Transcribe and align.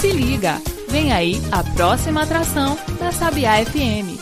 Se 0.00 0.12
liga, 0.12 0.62
vem 0.88 1.12
aí 1.12 1.42
a 1.50 1.64
próxima 1.74 2.22
atração 2.22 2.78
da 3.00 3.10
Sabiá 3.10 3.54
FM. 3.66 4.16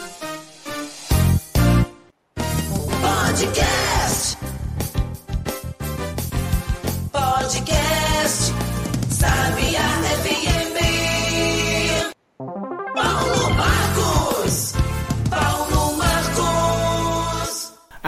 Podcast. 3.03 3.66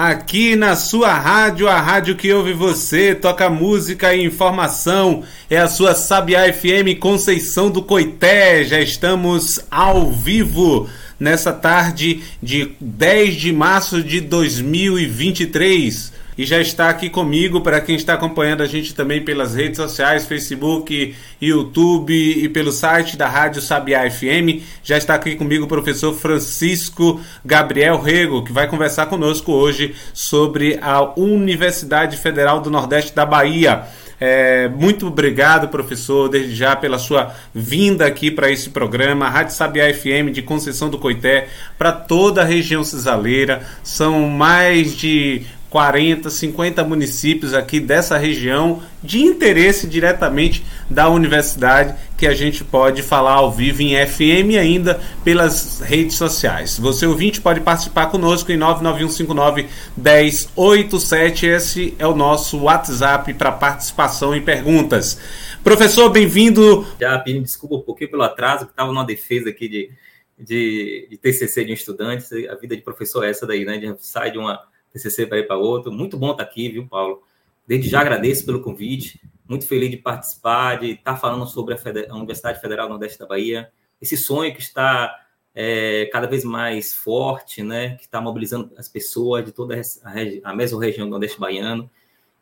Aqui 0.09 0.57
na 0.57 0.75
sua 0.75 1.13
rádio, 1.13 1.69
a 1.69 1.79
rádio 1.79 2.17
que 2.17 2.33
ouve 2.33 2.55
você, 2.55 3.15
toca 3.15 3.51
música 3.51 4.15
e 4.15 4.25
informação. 4.25 5.23
É 5.51 5.59
a 5.59 5.69
sua 5.69 5.95
Sabiá 5.95 6.51
FM 6.51 6.99
Conceição 6.99 7.71
do 7.71 7.83
Coité. 7.83 8.65
Já 8.65 8.81
estamos 8.81 9.61
ao 9.71 10.11
vivo 10.11 10.89
nessa 11.21 11.53
tarde 11.53 12.23
de 12.43 12.73
10 12.81 13.35
de 13.35 13.53
março 13.53 14.03
de 14.03 14.23
2023. 14.23 16.11
E 16.39 16.47
já 16.47 16.61
está 16.61 16.89
aqui 16.89 17.11
comigo, 17.11 17.61
para 17.61 17.81
quem 17.81 17.97
está 17.97 18.15
acompanhando 18.15 18.63
a 18.63 18.67
gente 18.67 18.95
também 18.95 19.21
pelas 19.21 19.57
redes 19.57 19.77
sociais, 19.77 20.25
Facebook, 20.25 21.13
YouTube 21.43 22.15
e 22.15 22.49
pelo 22.49 22.71
site 22.71 23.17
da 23.17 23.29
Rádio 23.29 23.61
Sabiá 23.61 24.09
FM. 24.09 24.63
Já 24.85 24.97
está 24.97 25.17
aqui 25.17 25.35
comigo 25.35 25.65
o 25.65 25.69
professor 25.69 26.15
Francisco 26.15 27.21
Gabriel 27.45 28.01
Rego, 28.01 28.45
que 28.45 28.53
vai 28.53 28.69
conversar 28.69 29.07
conosco 29.07 29.51
hoje 29.51 29.97
sobre 30.15 30.79
a 30.81 31.03
Universidade 31.19 32.17
Federal 32.17 32.61
do 32.61 32.71
Nordeste 32.71 33.13
da 33.13 33.27
Bahia. 33.27 33.83
É, 34.21 34.69
muito 34.69 35.07
obrigado, 35.07 35.69
professor, 35.69 36.29
desde 36.29 36.55
já 36.55 36.75
pela 36.75 36.99
sua 36.99 37.33
vinda 37.55 38.05
aqui 38.07 38.31
para 38.31 38.51
esse 38.51 38.71
programa, 38.71 39.29
Rádio 39.29 39.55
Sabiá 39.55 39.93
FM 39.95 40.33
de 40.33 40.43
Conceição 40.43 40.91
do 40.91 40.99
Coité, 40.99 41.49
para 41.77 41.93
toda 41.93 42.43
a 42.43 42.45
região 42.45 42.83
cisaleira. 42.83 43.63
São 43.83 44.29
mais 44.29 44.97
de 44.97 45.47
40, 45.71 46.31
50 46.31 46.83
municípios 46.85 47.53
aqui 47.53 47.79
dessa 47.79 48.17
região 48.17 48.83
de 49.03 49.21
interesse 49.21 49.87
diretamente 49.87 50.65
da 50.89 51.09
universidade 51.09 51.95
que 52.17 52.27
a 52.27 52.35
gente 52.35 52.65
pode 52.65 53.03
falar 53.03 53.35
ao 53.35 53.53
vivo 53.53 53.83
em 53.83 53.95
FM 54.07 54.53
e 54.53 54.59
ainda 54.59 55.01
pelas 55.23 55.81
redes 55.81 56.17
sociais. 56.17 56.79
Você 56.79 57.07
ouvinte 57.07 57.41
pode 57.41 57.61
participar 57.61 58.07
conosco 58.07 58.51
em 58.51 58.57
99159 58.57 59.67
1087. 59.97 61.47
Esse 61.47 61.95
é 61.99 62.07
o 62.07 62.15
nosso 62.15 62.59
WhatsApp 62.63 63.35
para 63.35 63.53
participação 63.53 64.35
e 64.35 64.41
perguntas. 64.41 65.21
Professor, 65.63 66.09
bem-vindo. 66.09 66.87
Já 66.99 67.19
pedindo 67.19 67.45
desculpa 67.45 67.77
um 67.77 67.83
pouquinho 67.83 68.11
pelo 68.11 68.23
atraso, 68.23 68.65
que 68.65 68.73
estava 68.73 68.91
numa 68.91 69.05
defesa 69.05 69.51
aqui 69.51 69.69
de, 69.69 69.91
de, 70.39 71.09
de 71.11 71.17
TCC 71.19 71.65
de 71.65 71.73
um 71.73 71.75
estudante. 71.75 72.49
A 72.49 72.55
vida 72.55 72.75
de 72.75 72.83
professor 72.83 73.25
é 73.25 73.31
essa 73.31 73.47
daí, 73.47 73.67
né? 73.67 73.79
Gente 73.79 74.07
sai 74.07 74.31
de 74.31 74.39
uma 74.39 74.59
TCC 74.99 75.27
para 75.27 75.39
ir 75.39 75.47
para 75.47 75.57
outro. 75.57 75.93
Muito 75.93 76.19
bom 76.19 76.33
estar 76.33 76.43
aqui, 76.43 76.69
viu, 76.69 76.87
Paulo? 76.87 77.23
Desde 77.67 77.89
já 77.89 78.01
agradeço 78.01 78.45
pelo 78.45 78.61
convite. 78.61 79.21
Muito 79.49 79.67
feliz 79.67 79.91
de 79.91 79.97
participar, 79.97 80.81
de 80.81 80.93
estar 80.93 81.17
falando 81.17 81.47
sobre 81.47 81.75
a, 81.75 82.15
Universidade 82.15 82.61
Federal 82.61 82.89
Nordeste 82.89 83.19
da 83.19 83.27
Bahia. 83.27 83.71
Esse 84.01 84.17
sonho 84.17 84.55
que 84.55 84.61
está 84.61 85.15
é, 85.55 86.09
cada 86.13 86.27
vez 86.27 86.45
mais 86.45 86.95
forte, 86.95 87.63
né? 87.63 87.97
Que 87.97 88.05
está 88.05 88.21
mobilizando 88.21 88.71
as 88.77 88.89
pessoas 88.89 89.45
de 89.45 89.53
toda 89.53 89.75
a, 89.75 90.51
a 90.51 90.55
mesma-região 90.55 91.07
do 91.07 91.11
Nordeste 91.11 91.41
baiano. 91.41 91.91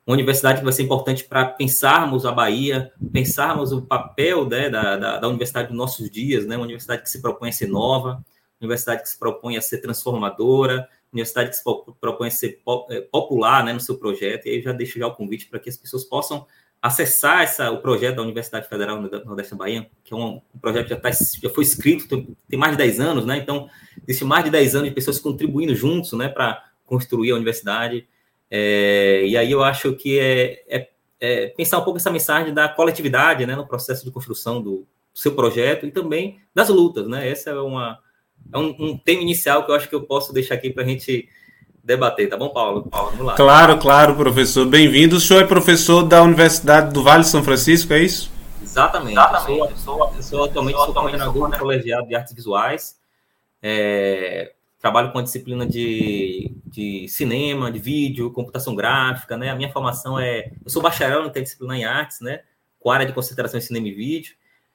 Uma 0.07 0.15
universidade 0.15 0.59
que 0.59 0.65
vai 0.65 0.73
ser 0.73 0.85
importante 0.85 1.25
para 1.25 1.45
pensarmos 1.47 2.25
a 2.25 2.31
Bahia, 2.31 2.93
pensarmos 3.13 3.73
o 3.73 3.83
papel 3.83 4.47
né, 4.49 4.71
da, 4.71 4.97
da, 4.97 5.19
da 5.19 5.29
universidade 5.29 5.69
dos 5.69 5.77
nossos 5.77 6.09
dias, 6.09 6.47
né? 6.47 6.57
Uma 6.57 6.65
universidade 6.65 7.03
que 7.03 7.11
se 7.11 7.21
propõe 7.21 7.49
a 7.49 7.53
ser 7.53 7.67
nova, 7.67 8.25
universidade 8.61 9.03
que 9.03 9.09
se 9.09 9.19
propõe 9.19 9.57
a 9.57 9.61
ser 9.61 9.79
transformadora, 9.79 10.89
universidade 11.17 11.51
que 11.51 11.57
se 11.57 11.63
propõe 12.01 12.29
a 12.29 12.31
ser 12.31 12.61
popular 13.11 13.65
né, 13.65 13.73
no 13.73 13.81
seu 13.81 13.99
projeto, 13.99 14.47
e 14.47 14.51
aí 14.51 14.63
já 14.63 14.73
deixo 14.73 14.99
já 14.99 15.07
o 15.07 15.15
convite 15.15 15.47
para 15.47 15.59
que 15.59 15.69
as 15.69 15.77
pessoas 15.77 16.05
possam 16.05 16.47
acessar 16.81 17.43
essa, 17.43 17.71
o 17.71 17.81
projeto 17.81 18.17
da 18.17 18.23
Universidade 18.23 18.69
Federal 18.69 19.03
do 19.03 19.25
Nordeste 19.25 19.53
da 19.53 19.59
Bahia, 19.59 19.91
que 20.05 20.15
é 20.15 20.17
um, 20.17 20.41
um 20.55 20.59
projeto 20.61 20.85
que 20.85 20.91
já, 20.91 21.01
tá, 21.01 21.11
já 21.11 21.51
foi 21.51 21.65
escrito, 21.65 22.07
tem, 22.07 22.37
tem, 22.49 22.59
mais 22.59 22.73
de 22.73 22.79
10 22.79 23.01
anos, 23.01 23.27
né? 23.27 23.39
Então, 23.39 23.69
existe 24.07 24.25
mais 24.25 24.45
de 24.45 24.51
10 24.51 24.77
anos 24.77 24.89
de 24.89 24.95
pessoas 24.95 25.19
contribuindo 25.19 25.75
juntos 25.75 26.13
né, 26.13 26.29
para 26.29 26.65
construir 26.85 27.33
a 27.33 27.35
universidade. 27.35 28.07
É, 28.51 29.25
e 29.27 29.37
aí 29.37 29.51
eu 29.51 29.65
acho 29.65 29.95
que 29.95 30.19
é, 30.19 30.65
é, 30.69 30.89
é, 31.19 31.47
pensar 31.49 31.79
um 31.79 31.85
pouco 31.85 31.99
essa 31.99 32.11
mensagem 32.11 32.55
da 32.55 32.69
coletividade 32.69 33.45
né, 33.47 33.57
no 33.57 33.67
processo 33.67 34.05
de 34.05 34.11
construção 34.11 34.63
do 34.63 34.87
seu 35.13 35.35
projeto 35.35 35.87
e 35.87 35.91
também 35.91 36.41
das 36.55 36.69
lutas. 36.69 37.09
Né? 37.09 37.29
Essa 37.29 37.51
é 37.51 37.55
uma, 37.55 37.99
é 38.53 38.59
um, 38.59 38.75
um 38.79 38.99
tema 38.99 39.23
inicial 39.23 39.65
que 39.65 39.71
eu 39.71 39.75
acho 39.75 39.89
que 39.89 39.95
eu 39.95 40.03
posso 40.03 40.33
deixar 40.33 40.55
aqui 40.55 40.71
para 40.71 40.83
a 40.83 40.87
gente 40.87 41.29
debater, 41.83 42.29
tá 42.29 42.37
bom, 42.37 42.49
Paulo? 42.49 42.85
Paulo, 42.91 43.11
vamos 43.13 43.27
lá. 43.27 43.35
Claro, 43.35 43.79
claro, 43.79 44.17
professor. 44.17 44.67
Bem-vindo. 44.67 45.17
O 45.17 45.21
senhor 45.21 45.43
é 45.43 45.47
professor 45.47 46.03
da 46.03 46.23
Universidade 46.23 46.93
do 46.93 47.03
Vale 47.03 47.23
de 47.23 47.29
São 47.29 47.45
Francisco, 47.45 47.93
é 47.93 48.01
isso? 48.01 48.31
Exatamente. 48.61 49.13
Exatamente. 49.13 49.71
Eu, 49.71 49.77
sou, 49.77 50.13
eu 50.17 50.23
sou 50.23 50.45
atualmente 50.45 50.77
sou 50.79 50.93
coordenador 50.93 51.51
do 51.51 51.59
colegiado 51.59 52.09
de 52.09 52.15
artes 52.17 52.35
visuais. 52.35 52.97
É, 53.63 54.53
trabalho 54.81 55.13
com 55.13 55.19
a 55.21 55.23
disciplina 55.23 55.65
de, 55.65 56.53
de 56.67 57.09
cinema, 57.09 57.71
de 57.71 57.79
vídeo, 57.79 58.33
computação 58.33 58.75
gráfica, 58.75 59.37
né? 59.37 59.51
A 59.51 59.55
minha 59.55 59.73
formação 59.73 60.19
é... 60.19 60.51
Eu 60.65 60.71
sou 60.71 60.83
bacharel 60.83 61.25
em 61.25 61.29
interdisciplinar 61.29 61.77
em 61.77 61.85
artes, 61.85 62.21
né? 62.21 62.41
Com 62.81 62.91
área 62.91 63.07
de 63.07 63.13
concentração 63.13 63.59
em 63.59 63.63
cinema 63.63 63.87
e 63.87 63.93
vídeo. 63.93 64.35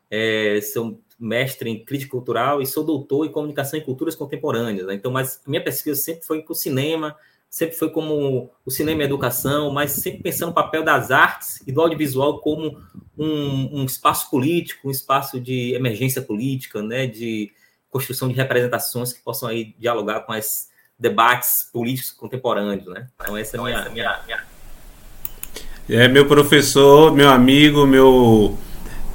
É, 0.10 0.60
sou 0.62 1.00
mestre 1.22 1.70
em 1.70 1.86
crítica 1.86 2.12
cultural 2.12 2.62
e 2.62 2.66
sou 2.66 2.84
doutor 2.84 3.28
em 3.28 3.32
comunicação 3.32 3.78
e 3.78 3.84
culturas 3.84 4.16
contemporâneas. 4.16 4.88
Né? 4.88 4.96
Então, 4.96 5.12
mas 5.12 5.40
minha 5.46 5.64
pesquisa 5.64 6.02
sempre 6.02 6.26
foi 6.26 6.42
com 6.42 6.54
o 6.54 6.56
cinema, 6.56 7.16
sempre 7.48 7.76
foi 7.76 7.92
como 7.92 8.50
o 8.66 8.72
cinema 8.72 9.02
e 9.02 9.04
a 9.04 9.06
educação, 9.06 9.72
mas 9.72 9.92
sempre 9.92 10.24
pensando 10.24 10.50
no 10.50 10.56
papel 10.56 10.84
das 10.84 11.12
artes 11.12 11.62
e 11.68 11.72
do 11.72 11.80
audiovisual 11.80 12.40
como 12.40 12.82
um, 13.16 13.82
um 13.82 13.86
espaço 13.86 14.32
político, 14.32 14.88
um 14.88 14.92
espaço 14.92 15.40
de 15.40 15.74
emergência 15.74 16.24
política, 16.24 16.82
né? 16.82 17.06
de 17.06 17.52
construção 17.92 18.28
de 18.28 18.34
representações 18.34 19.14
que 19.14 19.22
possam 19.22 19.48
aí 19.48 19.76
dialogar 19.78 20.22
com 20.22 20.34
os 20.34 20.70
debates 20.98 21.70
políticos 21.72 22.12
contemporâneos. 22.12 22.88
Né? 22.88 23.08
Então, 23.22 23.38
essa 23.38 23.58
é 23.58 23.60
a 23.60 23.64
minha, 23.64 23.90
minha, 23.90 24.22
minha... 24.26 24.52
É 25.88 26.08
meu 26.08 26.26
professor, 26.26 27.14
meu 27.14 27.30
amigo, 27.30 27.86
meu 27.86 28.58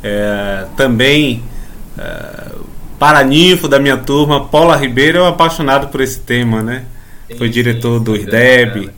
é, 0.03 0.69
também 0.77 1.43
é, 1.99 2.53
paraninfo 2.99 3.69
da 3.69 3.79
minha 3.79 3.97
turma, 3.97 4.47
Paula 4.47 4.77
Ribeiro, 4.77 5.19
é 5.19 5.23
um 5.23 5.27
apaixonado 5.27 5.89
por 5.89 6.01
esse 6.01 6.21
tema, 6.21 6.63
né? 6.63 6.85
Sim, 7.29 7.39
Foi 7.39 7.49
diretor 7.49 8.01
do 8.01 8.15
IRDEB, 8.15 8.87
do 8.87 8.93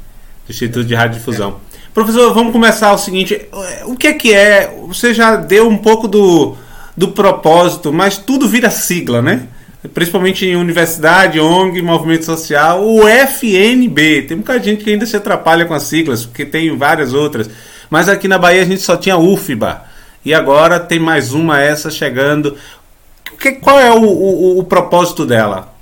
Instituto 0.51 0.85
de 0.85 0.95
Rádio 0.95 1.19
Difusão. 1.19 1.61
É. 1.65 1.69
Professor, 1.95 2.33
vamos 2.33 2.53
começar 2.53 2.93
o 2.93 2.99
seguinte: 2.99 3.41
o 3.85 3.97
que 3.97 4.07
é 4.07 4.13
que 4.13 4.33
é? 4.33 4.73
Você 4.87 5.13
já 5.13 5.37
deu 5.37 5.69
um 5.69 5.77
pouco 5.77 6.07
do, 6.07 6.57
do 6.97 7.09
propósito, 7.09 7.93
mas 7.93 8.19
tudo 8.19 8.47
vira 8.47 8.71
sigla, 8.71 9.21
né? 9.21 9.49
Principalmente 9.95 10.45
em 10.45 10.57
universidade, 10.57 11.41
ONG, 11.41 11.81
movimento 11.83 12.25
social, 12.25 12.85
o 12.85 13.07
FNB. 13.09 14.23
Tem 14.23 14.37
muita 14.37 14.61
gente 14.61 14.85
que 14.85 14.91
ainda 14.91 15.07
se 15.07 15.17
atrapalha 15.17 15.65
com 15.65 15.75
as 15.75 15.85
siglas, 15.85 16.27
porque 16.27 16.45
tem 16.45 16.77
várias 16.77 17.15
outras. 17.15 17.49
Mas 17.89 18.09
aqui 18.09 18.29
na 18.29 18.39
Bahia 18.39 18.63
a 18.63 18.65
gente 18.65 18.83
só 18.83 18.97
tinha 18.97 19.17
UFBA. 19.17 19.83
E 20.25 20.35
agora 20.35 20.79
tem 20.79 20.99
mais 20.99 21.33
uma 21.33 21.61
essa 21.61 21.91
chegando. 21.91 22.57
Que, 23.39 23.53
qual 23.53 23.79
é 23.79 23.93
o, 23.93 24.03
o, 24.03 24.59
o 24.59 24.65
propósito 24.65 25.25
dela? 25.25 25.75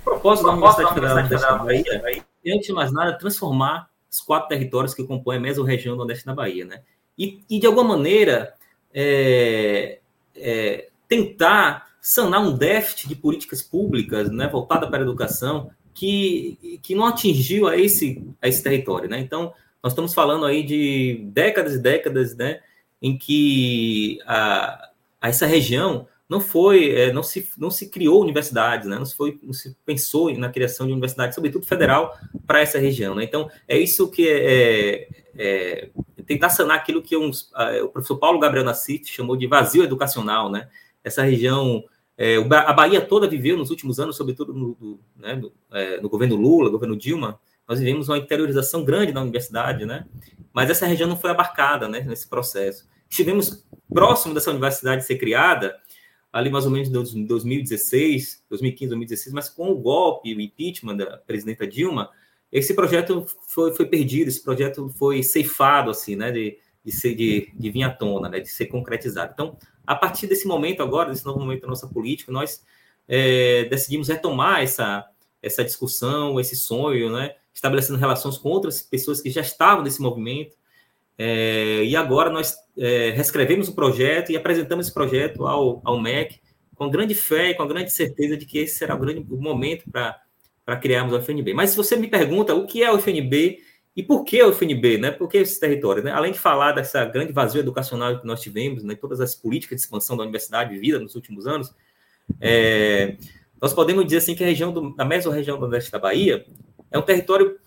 O 0.00 0.04
propósito 0.04 0.46
da 0.46 0.52
Universidade 0.52 0.94
Federal 1.28 1.58
da 1.58 1.64
Bahia 1.64 2.02
é, 2.44 2.52
antes 2.52 2.66
de 2.66 2.72
mais 2.72 2.92
nada, 2.92 3.18
transformar 3.18 3.88
os 4.10 4.20
quatro 4.20 4.48
territórios 4.48 4.94
que 4.94 5.04
compõem 5.04 5.38
a 5.38 5.40
mesma-região 5.40 5.94
do 5.94 5.98
Nordeste 5.98 6.24
da 6.24 6.34
Bahia. 6.34 6.64
Né? 6.64 6.80
E, 7.18 7.42
e 7.50 7.58
de 7.58 7.66
alguma 7.66 7.96
maneira, 7.96 8.54
é, 8.94 9.98
é, 10.34 10.88
tentar 11.08 11.86
sanar 12.00 12.40
um 12.40 12.56
déficit 12.56 13.08
de 13.08 13.16
políticas 13.16 13.62
públicas 13.62 14.30
né, 14.30 14.48
voltada 14.48 14.86
para 14.86 15.00
a 15.00 15.02
educação 15.02 15.70
que, 15.92 16.78
que 16.82 16.94
não 16.94 17.06
atingiu 17.06 17.66
a 17.66 17.76
esse, 17.76 18.24
a 18.40 18.48
esse 18.48 18.62
território. 18.62 19.08
Né? 19.08 19.18
Então, 19.18 19.52
nós 19.82 19.92
estamos 19.92 20.14
falando 20.14 20.46
aí 20.46 20.62
de 20.62 21.20
décadas 21.32 21.74
e 21.74 21.78
décadas 21.78 22.36
né, 22.36 22.60
em 23.02 23.18
que 23.18 24.18
a, 24.26 24.90
a 25.20 25.28
essa 25.28 25.46
região 25.46 26.06
não 26.28 26.40
foi, 26.40 26.90
é, 26.90 27.12
não, 27.12 27.22
se, 27.22 27.48
não 27.56 27.70
se 27.70 27.88
criou 27.88 28.20
universidades, 28.20 28.88
né? 28.88 28.98
não, 28.98 29.04
se 29.04 29.14
foi, 29.14 29.38
não 29.42 29.52
se 29.52 29.76
pensou 29.84 30.32
na 30.36 30.48
criação 30.48 30.86
de 30.86 30.92
universidades, 30.92 31.34
sobretudo 31.34 31.64
federal, 31.64 32.16
para 32.46 32.60
essa 32.60 32.78
região. 32.78 33.14
Né? 33.14 33.24
Então, 33.24 33.48
é 33.68 33.78
isso 33.78 34.10
que 34.10 34.28
é, 34.28 34.38
é, 34.38 35.08
é 35.38 35.90
tentar 36.26 36.48
sanar 36.48 36.76
aquilo 36.76 37.00
que 37.00 37.14
a, 37.14 37.84
o 37.84 37.88
professor 37.88 38.16
Paulo 38.18 38.40
Gabriel 38.40 38.64
Nassif 38.64 39.06
chamou 39.06 39.36
de 39.36 39.46
vazio 39.46 39.84
educacional. 39.84 40.50
Né? 40.50 40.68
Essa 41.04 41.22
região, 41.22 41.84
é, 42.18 42.36
a 42.36 42.72
Bahia 42.72 43.00
toda 43.00 43.28
viveu 43.28 43.56
nos 43.56 43.70
últimos 43.70 44.00
anos, 44.00 44.16
sobretudo 44.16 44.52
no, 44.52 44.98
né, 45.16 45.36
no, 45.36 45.52
é, 45.72 46.00
no 46.00 46.08
governo 46.08 46.34
Lula, 46.34 46.70
governo 46.70 46.96
Dilma, 46.96 47.38
nós 47.68 47.78
vivemos 47.78 48.08
uma 48.08 48.18
interiorização 48.18 48.84
grande 48.84 49.12
da 49.12 49.20
universidade, 49.20 49.86
né? 49.86 50.06
mas 50.52 50.70
essa 50.70 50.86
região 50.86 51.08
não 51.08 51.16
foi 51.16 51.30
abarcada 51.30 51.88
né, 51.88 52.00
nesse 52.00 52.28
processo. 52.28 52.88
Tivemos 53.08 53.64
próximo 53.92 54.34
dessa 54.34 54.50
universidade 54.50 55.04
ser 55.04 55.16
criada, 55.16 55.76
ali 56.36 56.50
mais 56.50 56.66
ou 56.66 56.70
menos 56.70 57.14
em 57.14 57.24
2016, 57.24 58.44
2015, 58.50 58.88
2016, 58.90 59.34
mas 59.34 59.48
com 59.48 59.70
o 59.70 59.74
golpe, 59.74 60.34
o 60.34 60.40
impeachment 60.40 60.96
da 60.96 61.16
presidenta 61.16 61.66
Dilma, 61.66 62.10
esse 62.52 62.74
projeto 62.74 63.26
foi, 63.48 63.72
foi 63.72 63.86
perdido, 63.86 64.28
esse 64.28 64.42
projeto 64.42 64.86
foi 64.90 65.22
ceifado, 65.22 65.90
assim, 65.90 66.14
né, 66.14 66.30
de, 66.30 66.58
de, 66.84 66.92
ser, 66.92 67.14
de, 67.14 67.50
de 67.54 67.70
vir 67.70 67.84
à 67.84 67.90
tona, 67.90 68.28
né, 68.28 68.38
de 68.38 68.48
ser 68.48 68.66
concretizado. 68.66 69.32
Então, 69.32 69.56
a 69.86 69.94
partir 69.94 70.26
desse 70.26 70.46
momento 70.46 70.82
agora, 70.82 71.08
desse 71.08 71.24
novo 71.24 71.40
momento 71.40 71.62
da 71.62 71.68
nossa 71.68 71.88
política, 71.88 72.30
nós 72.30 72.62
é, 73.08 73.64
decidimos 73.64 74.08
retomar 74.08 74.62
essa, 74.62 75.06
essa 75.42 75.64
discussão, 75.64 76.38
esse 76.38 76.54
sonho, 76.54 77.10
né, 77.10 77.34
estabelecendo 77.54 77.98
relações 77.98 78.36
com 78.36 78.50
outras 78.50 78.82
pessoas 78.82 79.22
que 79.22 79.30
já 79.30 79.40
estavam 79.40 79.82
nesse 79.82 80.02
movimento, 80.02 80.54
é, 81.18 81.84
e 81.84 81.96
agora 81.96 82.30
nós 82.30 82.56
é, 82.76 83.10
reescrevemos 83.10 83.68
o 83.68 83.74
projeto 83.74 84.30
e 84.30 84.36
apresentamos 84.36 84.86
esse 84.86 84.94
projeto 84.94 85.46
ao, 85.46 85.80
ao 85.84 86.00
MEC 86.00 86.40
com 86.74 86.90
grande 86.90 87.14
fé 87.14 87.50
e 87.50 87.54
com 87.54 87.66
grande 87.66 87.90
certeza 87.90 88.36
de 88.36 88.44
que 88.44 88.58
esse 88.58 88.76
será 88.76 88.94
o 88.94 88.98
grande 88.98 89.24
momento 89.28 89.90
para 89.90 90.76
criarmos 90.76 91.14
o 91.14 91.16
FNB. 91.16 91.54
Mas 91.54 91.70
se 91.70 91.76
você 91.76 91.96
me 91.96 92.06
pergunta 92.06 92.54
o 92.54 92.66
que 92.66 92.82
é 92.82 92.92
o 92.92 92.98
FNB 92.98 93.58
e 93.96 94.02
por 94.02 94.24
que 94.24 94.42
o 94.42 94.52
FNB, 94.52 94.98
né? 94.98 95.10
Por 95.10 95.26
que 95.26 95.38
esse 95.38 95.58
território? 95.58 96.02
Né? 96.02 96.12
Além 96.12 96.32
de 96.32 96.38
falar 96.38 96.72
dessa 96.72 97.02
grande 97.06 97.32
vazio 97.32 97.60
educacional 97.60 98.20
que 98.20 98.26
nós 98.26 98.42
tivemos, 98.42 98.84
né? 98.84 98.94
todas 98.94 99.22
as 99.22 99.34
políticas 99.34 99.76
de 99.76 99.84
expansão 99.84 100.18
da 100.18 100.22
universidade 100.22 100.74
vivida 100.74 100.98
nos 100.98 101.14
últimos 101.14 101.46
anos, 101.46 101.74
é, 102.38 103.16
nós 103.60 103.72
podemos 103.72 104.04
dizer 104.04 104.18
assim 104.18 104.34
que 104.34 104.44
a 104.44 104.46
região 104.46 104.70
do, 104.70 104.94
a 104.98 105.04
mesorregião 105.04 105.56
do 105.56 105.62
Nordeste 105.62 105.90
da 105.90 105.98
Bahia 105.98 106.44
é 106.90 106.98
um 106.98 107.02
território 107.02 107.58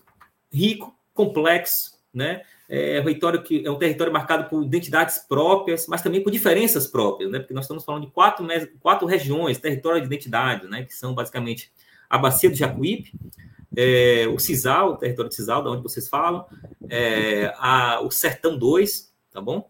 rico, 0.54 0.96
complexo, 1.16 1.98
né? 2.14 2.44
É 2.70 3.02
um 3.02 3.04
território 3.04 3.42
que 3.42 3.66
é 3.66 3.72
um 3.72 3.80
território 3.80 4.14
marcado 4.14 4.48
por 4.48 4.64
identidades 4.64 5.18
próprias, 5.18 5.88
mas 5.88 6.04
também 6.04 6.22
por 6.22 6.30
diferenças 6.30 6.86
próprias, 6.86 7.32
né? 7.32 7.40
Porque 7.40 7.54
nós 7.54 7.66
estamos 7.66 7.84
falando 7.84 8.06
de 8.06 8.12
quatro, 8.12 8.46
quatro 8.80 9.08
regiões, 9.08 9.58
território 9.58 10.00
de 10.00 10.06
identidade, 10.06 10.68
né? 10.68 10.84
Que 10.84 10.94
são 10.94 11.16
basicamente 11.16 11.72
a 12.08 12.18
bacia 12.20 12.48
do 12.48 12.56
Jacuípe, 12.56 13.12
é, 13.76 14.28
o 14.28 14.38
Cisal, 14.38 14.92
o 14.92 14.98
território 14.98 15.30
de 15.30 15.36
Cisal, 15.36 15.64
da 15.64 15.72
onde 15.72 15.82
vocês 15.82 16.08
falam, 16.08 16.46
é, 16.88 17.52
a, 17.58 18.02
o 18.02 18.12
Sertão 18.12 18.56
2, 18.56 19.12
tá 19.32 19.42
bom? 19.42 19.68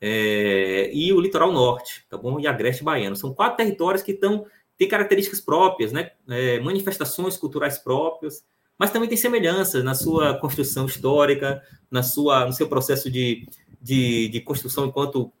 É, 0.00 0.90
e 0.92 1.12
o 1.12 1.20
litoral 1.20 1.50
norte, 1.52 2.06
tá 2.08 2.16
bom? 2.16 2.38
E 2.38 2.46
a 2.46 2.50
Agreste 2.50 2.84
Baiano. 2.84 3.16
São 3.16 3.34
quatro 3.34 3.56
territórios 3.56 4.02
que 4.02 4.12
estão 4.12 4.46
têm 4.78 4.88
características 4.88 5.40
próprias, 5.40 5.90
né? 5.90 6.12
É, 6.28 6.60
manifestações 6.60 7.36
culturais 7.36 7.78
próprias, 7.78 8.44
mas 8.78 8.90
também 8.90 9.08
tem 9.08 9.16
semelhanças 9.16 9.82
na 9.82 9.94
sua 9.94 10.38
construção 10.38 10.86
histórica, 10.86 11.62
na 11.90 12.02
sua, 12.02 12.46
no 12.46 12.52
seu 12.52 12.68
processo 12.68 13.10
de, 13.10 13.46
de, 13.80 14.28
de 14.28 14.40
construção 14.40 14.86
enquanto 14.86 15.32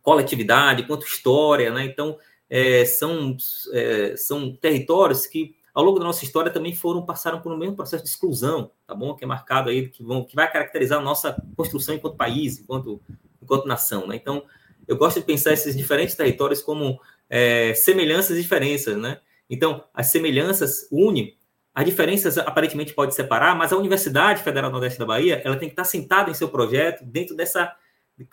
coletividade, 0.00 0.82
enquanto 0.82 1.06
história, 1.06 1.72
né? 1.72 1.84
Então, 1.84 2.18
é, 2.48 2.84
são, 2.84 3.36
é, 3.72 4.16
são 4.16 4.54
territórios 4.54 5.26
que, 5.26 5.54
ao 5.72 5.82
longo 5.82 5.98
da 5.98 6.04
nossa 6.04 6.24
história, 6.24 6.52
também 6.52 6.74
foram 6.74 7.04
passaram 7.04 7.40
por 7.40 7.52
um 7.52 7.56
mesmo 7.56 7.74
processo 7.74 8.04
de 8.04 8.10
exclusão, 8.10 8.70
tá 8.86 8.94
bom? 8.94 9.14
Que 9.14 9.24
é 9.24 9.26
marcado 9.26 9.70
aí, 9.70 9.88
que, 9.88 10.02
vão, 10.02 10.24
que 10.24 10.36
vai 10.36 10.50
caracterizar 10.50 10.98
a 10.98 11.02
nossa 11.02 11.36
construção 11.56 11.94
enquanto 11.94 12.16
país, 12.16 12.58
enquanto, 12.58 13.00
enquanto 13.40 13.66
nação, 13.66 14.06
né? 14.06 14.16
Então, 14.16 14.44
eu 14.86 14.96
gosto 14.96 15.20
de 15.20 15.26
pensar 15.26 15.52
esses 15.52 15.76
diferentes 15.76 16.14
territórios 16.14 16.60
como 16.60 17.00
é, 17.30 17.72
semelhanças 17.74 18.36
e 18.36 18.42
diferenças, 18.42 18.96
né? 18.96 19.20
Então, 19.48 19.84
as 19.94 20.08
semelhanças 20.08 20.88
unem 20.90 21.36
as 21.74 21.84
diferenças 21.84 22.36
aparentemente 22.36 22.92
pode 22.92 23.14
separar, 23.14 23.56
mas 23.56 23.72
a 23.72 23.76
Universidade 23.76 24.42
Federal 24.42 24.70
do 24.70 24.74
Nordeste 24.74 24.98
da 24.98 25.06
Bahia 25.06 25.40
ela 25.44 25.56
tem 25.56 25.68
que 25.68 25.72
estar 25.72 25.84
sentada 25.84 26.30
em 26.30 26.34
seu 26.34 26.48
projeto 26.48 27.04
dentro 27.04 27.34
dessa 27.34 27.74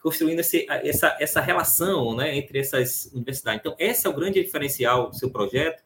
construindo 0.01 0.39
esse, 0.39 0.65
essa, 0.69 1.15
essa 1.19 1.41
relação 1.41 2.15
né, 2.15 2.38
entre 2.38 2.59
essas 2.59 3.09
universidades. 3.13 3.62
Então, 3.62 3.75
esse 3.80 4.06
é 4.06 4.09
o 4.09 4.13
grande 4.13 4.44
diferencial 4.44 5.09
do 5.09 5.15
seu 5.15 5.31
projeto, 5.31 5.83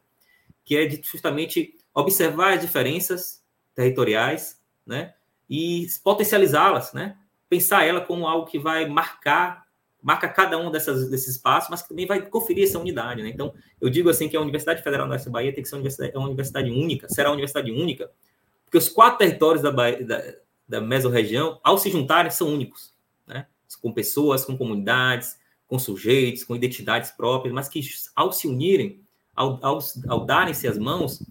que 0.64 0.76
é 0.76 0.84
de 0.84 1.00
justamente 1.02 1.74
observar 1.94 2.54
as 2.54 2.60
diferenças 2.60 3.42
territoriais 3.74 4.60
né, 4.84 5.14
e 5.48 5.86
potencializá-las, 6.02 6.92
né, 6.92 7.16
pensar 7.48 7.84
ela 7.84 8.00
como 8.00 8.26
algo 8.26 8.46
que 8.46 8.58
vai 8.58 8.86
marcar 8.86 9.63
marca 10.04 10.28
cada 10.28 10.58
um 10.58 10.70
dessas, 10.70 11.08
desses 11.08 11.36
espaços, 11.36 11.70
mas 11.70 11.80
que 11.80 11.88
também 11.88 12.04
vai 12.04 12.20
conferir 12.20 12.64
essa 12.64 12.78
unidade. 12.78 13.22
Né? 13.22 13.30
Então, 13.30 13.54
eu 13.80 13.88
digo 13.88 14.10
assim 14.10 14.28
que 14.28 14.36
a 14.36 14.40
Universidade 14.40 14.82
Federal 14.82 15.08
da 15.08 15.16
Bahia 15.30 15.50
tem 15.50 15.62
que 15.62 15.68
ser 15.68 15.76
uma 15.76 15.78
universidade, 15.78 16.12
é 16.14 16.18
uma 16.18 16.26
universidade 16.26 16.70
única, 16.70 17.08
será 17.08 17.30
uma 17.30 17.34
universidade 17.34 17.72
única, 17.72 18.10
porque 18.66 18.76
os 18.76 18.90
quatro 18.90 19.18
territórios 19.18 19.62
da, 19.62 19.72
Bahia, 19.72 20.04
da, 20.04 20.22
da 20.68 20.80
mesorregião, 20.82 21.58
ao 21.64 21.78
se 21.78 21.90
juntarem, 21.90 22.30
são 22.30 22.52
únicos, 22.52 22.92
né? 23.26 23.46
com 23.80 23.90
pessoas, 23.92 24.44
com 24.44 24.58
comunidades, 24.58 25.38
com 25.66 25.78
sujeitos, 25.78 26.44
com 26.44 26.54
identidades 26.54 27.10
próprias, 27.10 27.54
mas 27.54 27.66
que 27.66 27.80
ao 28.14 28.30
se 28.30 28.46
unirem, 28.46 29.00
ao, 29.34 29.58
ao, 29.64 29.78
ao 30.06 30.26
darem-se 30.26 30.68
as 30.68 30.76
mãos, 30.76 31.22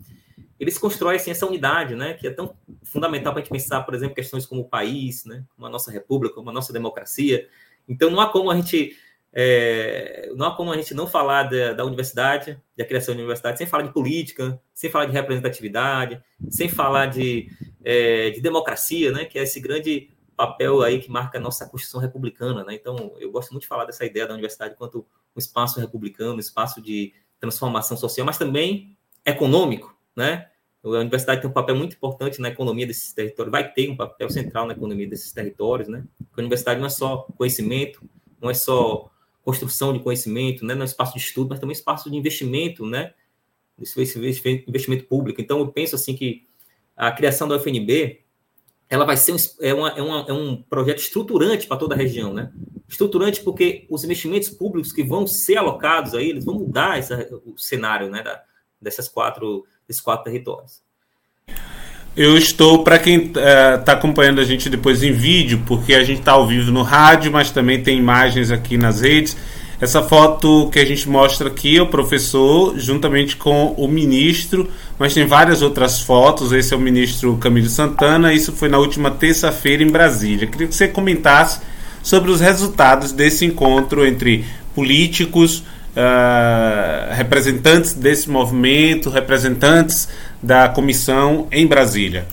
eles 0.59 0.79
constroem 0.79 1.17
assim, 1.17 1.29
essa 1.29 1.45
unidade, 1.45 1.93
né, 1.93 2.13
que 2.15 2.27
é 2.27 2.31
tão 2.31 2.55
fundamental 2.83 3.33
para 3.33 3.41
a 3.41 3.43
gente 3.43 3.51
pensar, 3.51 3.83
por 3.83 3.93
exemplo, 3.93 4.15
questões 4.15 4.47
como 4.47 4.61
o 4.61 4.67
país, 4.67 5.25
né, 5.25 5.43
como 5.55 5.67
a 5.67 5.69
nossa 5.69 5.91
república, 5.91 6.33
como 6.35 6.49
a 6.49 6.53
nossa 6.53 6.73
democracia, 6.73 7.47
então 7.87 8.09
não 8.09 8.19
há 8.19 8.29
como 8.29 8.49
a 8.49 8.55
gente 8.55 8.95
é, 9.35 10.31
não 10.35 10.45
há 10.45 10.55
como 10.55 10.71
a 10.71 10.77
gente 10.77 10.93
não 10.93 11.07
falar 11.07 11.43
da, 11.43 11.73
da, 11.73 11.83
universidade, 11.83 12.61
da 12.77 12.85
criação 12.85 13.15
da 13.15 13.19
universidade, 13.19 13.57
sem 13.57 13.65
falar 13.65 13.83
de 13.83 13.91
política, 13.91 14.61
sem 14.73 14.91
falar 14.91 15.05
de 15.05 15.11
representatividade, 15.11 16.21
sem 16.49 16.69
falar 16.69 17.07
de, 17.07 17.49
é, 17.83 18.29
de 18.29 18.39
democracia, 18.39 19.11
né, 19.11 19.25
que 19.25 19.39
é 19.39 19.43
esse 19.43 19.59
grande 19.59 20.11
papel 20.35 20.81
aí 20.81 20.99
que 20.99 21.09
marca 21.09 21.39
a 21.39 21.41
nossa 21.41 21.67
Constituição 21.67 21.99
republicana. 21.99 22.63
Né? 22.63 22.75
Então, 22.75 23.13
eu 23.19 23.31
gosto 23.31 23.51
muito 23.51 23.63
de 23.63 23.67
falar 23.67 23.85
dessa 23.85 24.05
ideia 24.05 24.27
da 24.27 24.33
universidade 24.33 24.75
quanto 24.75 25.05
um 25.35 25.39
espaço 25.39 25.79
republicano, 25.79 26.35
um 26.35 26.39
espaço 26.39 26.79
de 26.79 27.13
transformação 27.39 27.97
social, 27.97 28.25
mas 28.25 28.37
também 28.37 28.95
econômico. 29.25 29.95
Né? 30.15 30.47
A 30.83 30.89
universidade 30.89 31.41
tem 31.41 31.49
um 31.49 31.53
papel 31.53 31.75
muito 31.75 31.95
importante 31.95 32.41
na 32.41 32.49
economia 32.49 32.85
desses 32.85 33.13
territórios, 33.13 33.51
vai 33.51 33.71
ter 33.71 33.89
um 33.89 33.95
papel 33.95 34.29
central 34.29 34.67
na 34.67 34.73
economia 34.73 35.07
desses 35.07 35.31
territórios. 35.31 35.87
Né? 35.87 36.03
A 36.35 36.41
universidade 36.41 36.79
não 36.79 36.87
é 36.87 36.89
só 36.89 37.25
conhecimento, 37.37 38.01
não 38.41 38.49
é 38.49 38.53
só 38.53 39.09
construção 39.43 39.93
de 39.93 39.99
conhecimento, 39.99 40.65
né? 40.65 40.75
não 40.75 40.81
é 40.81 40.85
espaço 40.85 41.13
de 41.13 41.19
estudo, 41.19 41.49
mas 41.49 41.59
também 41.59 41.73
espaço 41.73 42.11
de 42.11 42.17
investimento, 42.17 42.85
né? 42.85 43.13
Esse 43.81 44.19
investimento 44.67 45.05
público. 45.05 45.41
Então, 45.41 45.59
eu 45.59 45.67
penso 45.67 45.95
assim 45.95 46.15
que 46.15 46.45
a 46.95 47.11
criação 47.11 47.47
da 47.47 47.55
UFNB 47.55 48.23
ela 48.89 49.05
vai 49.05 49.17
ser 49.17 49.31
um, 49.31 49.37
é, 49.59 49.73
uma, 49.73 49.89
é, 49.89 50.01
uma, 50.01 50.25
é 50.29 50.33
um 50.33 50.61
projeto 50.61 50.99
estruturante 50.99 51.65
para 51.65 51.77
toda 51.77 51.95
a 51.95 51.97
região, 51.97 52.33
né? 52.33 52.51
Estruturante 52.87 53.41
porque 53.41 53.87
os 53.89 54.03
investimentos 54.03 54.49
públicos 54.49 54.91
que 54.91 55.03
vão 55.03 55.25
ser 55.25 55.57
alocados 55.57 56.13
aí, 56.13 56.29
eles 56.29 56.45
vão 56.45 56.55
mudar 56.55 56.99
essa, 56.99 57.27
o 57.45 57.57
cenário, 57.57 58.09
né? 58.09 58.21
Da, 58.21 58.43
dessas 58.79 59.09
quatro, 59.09 59.65
desses 59.87 60.01
quatro 60.01 60.25
territórios. 60.25 60.81
Eu 62.15 62.37
estou, 62.37 62.83
para 62.83 62.99
quem 62.99 63.25
está 63.25 63.93
uh, 63.93 63.95
acompanhando 63.95 64.39
a 64.39 64.43
gente 64.43 64.69
depois 64.69 65.01
em 65.01 65.11
vídeo, 65.11 65.63
porque 65.65 65.95
a 65.95 66.03
gente 66.03 66.19
está 66.19 66.33
ao 66.33 66.47
vivo 66.47 66.71
no 66.71 66.83
rádio, 66.83 67.31
mas 67.31 67.49
também 67.49 67.81
tem 67.81 67.97
imagens 67.97 68.51
aqui 68.51 68.77
nas 68.77 69.01
redes. 69.01 69.35
Essa 69.81 70.01
foto 70.01 70.69
que 70.71 70.79
a 70.79 70.85
gente 70.85 71.09
mostra 71.09 71.47
aqui 71.49 71.77
é 71.77 71.81
o 71.81 71.87
professor, 71.87 72.77
juntamente 72.77 73.35
com 73.35 73.73
o 73.73 73.87
ministro, 73.87 74.69
mas 74.97 75.13
tem 75.13 75.25
várias 75.25 75.61
outras 75.61 75.99
fotos. 75.99 76.51
Esse 76.51 76.73
é 76.73 76.77
o 76.77 76.79
ministro 76.79 77.35
Camilo 77.37 77.67
Santana. 77.67 78.31
Isso 78.31 78.53
foi 78.53 78.69
na 78.69 78.77
última 78.77 79.09
terça-feira 79.11 79.83
em 79.83 79.89
Brasília. 79.89 80.47
Queria 80.47 80.67
que 80.67 80.75
você 80.75 80.87
comentasse 80.87 81.59
sobre 82.03 82.29
os 82.29 82.39
resultados 82.39 83.11
desse 83.11 83.43
encontro 83.43 84.05
entre 84.05 84.45
políticos, 84.75 85.63
uh, 85.93 87.13
representantes 87.13 87.93
desse 87.93 88.29
movimento, 88.29 89.09
representantes 89.09 90.09
da 90.41 90.69
comissão 90.69 91.47
em 91.51 91.65
Brasília. 91.65 92.27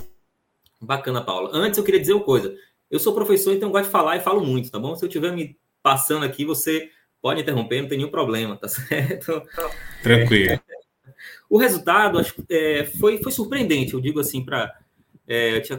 Bacana, 0.80 1.22
Paula. 1.22 1.50
Antes 1.52 1.78
eu 1.78 1.84
queria 1.84 2.00
dizer 2.00 2.14
uma 2.14 2.24
coisa. 2.24 2.54
Eu 2.90 2.98
sou 2.98 3.14
professor, 3.14 3.54
então 3.54 3.68
eu 3.68 3.72
gosto 3.72 3.84
de 3.84 3.90
falar 3.90 4.16
e 4.16 4.20
falo 4.20 4.44
muito, 4.44 4.70
tá 4.70 4.78
bom? 4.78 4.96
Se 4.96 5.04
eu 5.04 5.08
estiver 5.08 5.32
me 5.32 5.56
passando 5.82 6.24
aqui, 6.24 6.44
você 6.44 6.90
pode 7.22 7.40
interromper, 7.40 7.82
não 7.82 7.88
tem 7.88 7.98
nenhum 7.98 8.10
problema, 8.10 8.56
tá 8.56 8.66
certo? 8.68 9.42
Tranquilo. 10.02 10.54
É, 10.54 10.60
o 11.48 11.58
resultado 11.58 12.18
acho, 12.18 12.34
é, 12.48 12.84
foi, 12.98 13.22
foi 13.22 13.30
surpreendente, 13.30 13.94
eu 13.94 14.00
digo 14.00 14.18
assim, 14.20 14.44
para. 14.44 14.74
É, 15.28 15.56
eu 15.56 15.62
tinha, 15.62 15.78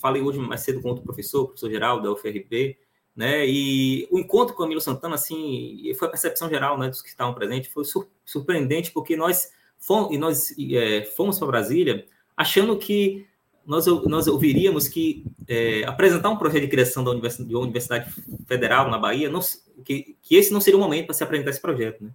falei 0.00 0.20
hoje 0.20 0.38
mais 0.38 0.60
cedo 0.60 0.82
com 0.82 0.88
outro 0.88 1.04
professor, 1.04 1.46
professor 1.46 1.70
geral 1.70 2.02
da 2.02 2.10
UFRP, 2.10 2.76
né? 3.14 3.46
E 3.46 4.08
o 4.10 4.18
encontro 4.18 4.54
com 4.54 4.62
o 4.62 4.66
Emílio 4.66 4.80
Santana, 4.80 5.14
assim, 5.14 5.92
foi 5.98 6.08
a 6.08 6.10
percepção 6.10 6.48
geral, 6.48 6.78
né, 6.78 6.88
dos 6.88 7.02
que 7.02 7.08
estavam 7.08 7.34
presentes, 7.34 7.72
foi 7.72 7.84
sur 7.84 8.08
surpreendente 8.24 8.90
porque 8.90 9.16
nós 9.16 9.52
fomos, 9.78 10.16
nós 10.18 10.54
é, 10.58 11.04
fomos 11.16 11.38
para 11.38 11.48
Brasília 11.48 12.06
achando 12.36 12.76
que 12.78 13.26
nós, 13.66 13.86
nós 13.86 14.26
ouviríamos 14.26 14.88
que 14.88 15.24
é, 15.46 15.84
apresentar 15.84 16.30
um 16.30 16.36
projeto 16.36 16.62
de 16.62 16.68
criação 16.68 17.04
da 17.04 17.10
universidade, 17.10 17.48
de 17.48 17.54
uma 17.54 17.62
universidade 17.62 18.12
federal 18.46 18.90
na 18.90 18.98
Bahia, 18.98 19.28
não, 19.28 19.40
que, 19.84 20.16
que 20.22 20.34
esse 20.34 20.52
não 20.52 20.60
seria 20.60 20.78
o 20.78 20.82
momento 20.82 21.06
para 21.06 21.14
se 21.14 21.22
apresentar 21.22 21.50
esse 21.50 21.60
projeto, 21.60 22.02
né? 22.02 22.10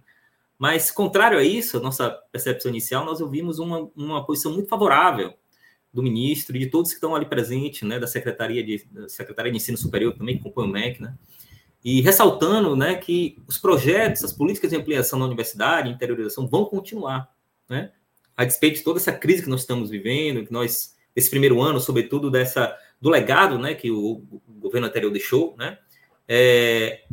Mas, 0.58 0.90
contrário 0.90 1.38
a 1.38 1.44
isso, 1.44 1.76
a 1.76 1.80
nossa 1.80 2.10
percepção 2.32 2.68
inicial, 2.68 3.04
nós 3.04 3.20
ouvimos 3.20 3.60
uma, 3.60 3.88
uma 3.94 4.26
posição 4.26 4.52
muito 4.52 4.68
favorável 4.68 5.32
do 5.92 6.02
ministro 6.02 6.56
e 6.56 6.60
de 6.60 6.66
todos 6.66 6.90
que 6.90 6.96
estão 6.96 7.14
ali 7.14 7.26
presentes, 7.26 7.82
né, 7.82 7.98
da 7.98 8.06
Secretaria 8.06 8.62
de, 8.62 8.84
da 8.90 9.08
Secretaria 9.08 9.50
de 9.50 9.56
Ensino 9.56 9.78
Superior 9.78 10.14
também, 10.14 10.36
que 10.36 10.42
compõe 10.42 10.64
o 10.64 10.68
MEC, 10.68 11.02
né, 11.02 11.14
e 11.84 12.00
ressaltando 12.00 12.76
né, 12.76 12.96
que 12.96 13.38
os 13.46 13.58
projetos, 13.58 14.24
as 14.24 14.32
políticas 14.32 14.70
de 14.70 14.76
ampliação 14.76 15.18
da 15.18 15.26
universidade, 15.26 15.90
interiorização, 15.90 16.46
vão 16.46 16.64
continuar. 16.64 17.32
Né? 17.68 17.92
A 18.36 18.44
despeito 18.44 18.78
de 18.78 18.84
toda 18.84 18.98
essa 18.98 19.12
crise 19.12 19.42
que 19.42 19.48
nós 19.48 19.60
estamos 19.60 19.90
vivendo, 19.90 20.44
que 20.44 20.52
nós, 20.52 20.96
esse 21.14 21.30
primeiro 21.30 21.62
ano, 21.62 21.80
sobretudo 21.80 22.30
dessa 22.30 22.76
do 23.00 23.08
legado 23.08 23.58
né, 23.58 23.74
que 23.74 23.90
o, 23.90 24.24
o 24.30 24.52
governo 24.58 24.88
anterior 24.88 25.10
deixou, 25.12 25.54
né, 25.56 25.78
é, 26.26 27.04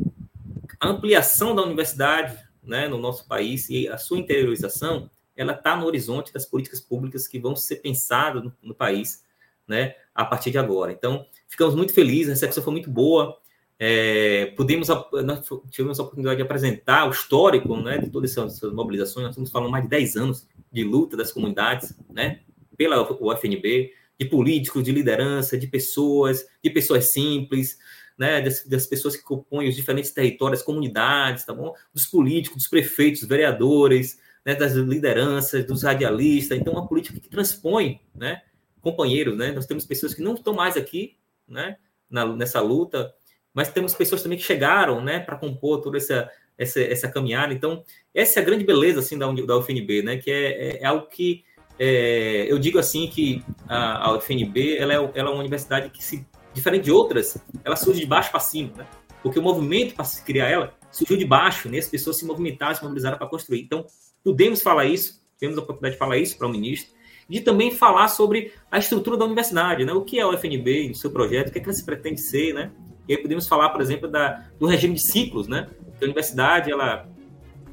a 0.80 0.88
ampliação 0.88 1.54
da 1.54 1.62
universidade 1.62 2.36
né, 2.62 2.88
no 2.88 2.98
nosso 2.98 3.26
país 3.26 3.70
e 3.70 3.88
a 3.88 3.96
sua 3.96 4.18
interiorização, 4.18 5.08
ela 5.36 5.52
está 5.52 5.76
no 5.76 5.86
horizonte 5.86 6.32
das 6.32 6.46
políticas 6.46 6.80
públicas 6.80 7.28
que 7.28 7.38
vão 7.38 7.54
ser 7.54 7.76
pensadas 7.76 8.42
no, 8.42 8.52
no, 8.62 8.74
país 8.74 9.24
né, 9.68 9.94
a 10.14 10.24
partir 10.24 10.50
de 10.50 10.58
agora. 10.58 10.92
Então, 10.92 11.26
ficamos 11.48 11.74
muito 11.74 11.92
felizes, 11.92 12.28
a 12.28 12.32
recepção 12.32 12.62
foi 12.62 12.72
muito 12.72 12.90
boa, 12.90 13.36
é, 13.78 14.46
pudemos, 14.56 14.88
nós 14.88 15.46
tivemos 15.70 16.00
a 16.00 16.02
oportunidade 16.02 16.36
de 16.36 16.42
apresentar 16.42 17.06
o 17.06 17.10
histórico 17.10 17.76
né, 17.76 17.98
de 17.98 18.08
todas 18.08 18.30
essas, 18.30 18.60
mobilizações, 18.72 19.24
nós 19.24 19.32
estamos 19.32 19.50
falando 19.50 19.70
mais 19.70 19.84
de 19.84 19.90
10 19.90 20.16
anos 20.16 20.48
de 20.72 20.82
luta 20.82 21.16
das 21.16 21.30
comunidades, 21.30 21.94
né, 22.08 22.40
pela 22.76 23.02
UFNB, 23.02 23.92
de 24.18 24.24
políticos, 24.24 24.82
de 24.82 24.92
liderança, 24.92 25.58
de 25.58 25.66
pessoas, 25.66 26.46
de 26.62 26.70
pessoas 26.70 27.06
simples, 27.06 27.78
né, 28.16 28.40
das, 28.40 28.64
das, 28.64 28.86
pessoas 28.86 29.14
que 29.14 29.22
compõem 29.22 29.68
os 29.68 29.76
diferentes 29.76 30.10
territórios, 30.10 30.62
comunidades, 30.62 31.44
tá 31.44 31.52
bom? 31.52 31.74
Dos 31.92 32.06
políticos, 32.06 32.56
dos 32.56 32.68
prefeitos, 32.68 33.22
vereadores, 33.24 34.18
né, 34.46 34.54
das 34.54 34.74
lideranças, 34.74 35.64
dos 35.64 35.82
radialistas. 35.82 36.56
Então, 36.56 36.72
uma 36.72 36.86
política 36.86 37.18
que 37.18 37.28
transpõe, 37.28 38.00
né, 38.14 38.42
companheiros, 38.80 39.36
né? 39.36 39.50
Nós 39.50 39.66
temos 39.66 39.84
pessoas 39.84 40.14
que 40.14 40.22
não 40.22 40.34
estão 40.34 40.54
mais 40.54 40.76
aqui, 40.76 41.16
né, 41.48 41.76
na, 42.08 42.24
nessa 42.24 42.60
luta, 42.60 43.12
mas 43.52 43.72
temos 43.72 43.92
pessoas 43.92 44.22
também 44.22 44.38
que 44.38 44.44
chegaram, 44.44 45.02
né, 45.02 45.18
para 45.18 45.36
compor 45.36 45.80
toda 45.80 45.96
essa, 45.96 46.30
essa, 46.56 46.80
essa 46.80 47.08
caminhada. 47.08 47.52
Então, 47.52 47.82
essa 48.14 48.38
é 48.38 48.42
a 48.42 48.46
grande 48.46 48.64
beleza, 48.64 49.00
assim, 49.00 49.18
da, 49.18 49.26
da 49.32 49.58
UFNB, 49.58 50.02
né, 50.02 50.16
que 50.18 50.30
é, 50.30 50.46
é, 50.52 50.82
é 50.82 50.86
algo 50.86 51.08
que 51.08 51.44
é, 51.78 52.46
eu 52.48 52.58
digo 52.58 52.78
assim 52.78 53.06
que 53.06 53.44
a, 53.68 54.06
a 54.06 54.16
UFNB 54.16 54.78
ela 54.78 54.94
é, 54.94 54.96
ela 54.96 55.30
é 55.30 55.32
uma 55.32 55.40
universidade 55.40 55.90
que 55.90 56.02
se 56.02 56.26
diferente 56.54 56.84
de 56.84 56.90
outras, 56.90 57.36
ela 57.62 57.76
surge 57.76 58.00
de 58.00 58.06
baixo 58.06 58.30
para 58.30 58.40
cima, 58.40 58.72
né? 58.78 58.86
Porque 59.22 59.38
o 59.38 59.42
movimento 59.42 59.94
para 59.94 60.06
se 60.06 60.24
criar 60.24 60.48
ela 60.48 60.74
surgiu 60.90 61.18
de 61.18 61.26
baixo, 61.26 61.68
né? 61.68 61.76
As 61.76 61.88
pessoas 61.88 62.16
se 62.16 62.24
movimentaram, 62.24 62.74
se 62.74 62.82
mobilizaram 62.82 63.18
para 63.18 63.26
construir. 63.26 63.60
Então, 63.60 63.84
podemos 64.26 64.60
falar 64.60 64.86
isso, 64.86 65.22
temos 65.38 65.56
a 65.56 65.60
oportunidade 65.60 65.94
de 65.94 65.98
falar 66.00 66.18
isso 66.18 66.36
para 66.36 66.48
o 66.48 66.50
ministro, 66.50 66.92
de 67.30 67.40
também 67.42 67.70
falar 67.70 68.08
sobre 68.08 68.52
a 68.68 68.76
estrutura 68.76 69.16
da 69.16 69.24
universidade, 69.24 69.84
né? 69.84 69.92
O 69.92 70.02
que 70.02 70.18
é 70.18 70.22
a 70.22 70.28
UFNB, 70.28 70.90
o 70.90 70.96
seu 70.96 71.12
projeto, 71.12 71.48
o 71.48 71.52
que, 71.52 71.58
é 71.58 71.62
que 71.62 71.68
ela 71.68 71.76
se 71.76 71.86
pretende 71.86 72.20
ser, 72.20 72.52
né? 72.52 72.72
E 73.08 73.14
aí 73.14 73.22
podemos 73.22 73.46
falar, 73.46 73.68
por 73.68 73.80
exemplo, 73.80 74.08
da, 74.08 74.44
do 74.58 74.66
regime 74.66 74.94
de 74.94 75.06
ciclos, 75.06 75.46
né? 75.46 75.68
Que 75.96 76.04
a 76.04 76.06
universidade, 76.06 76.72
ela, 76.72 77.08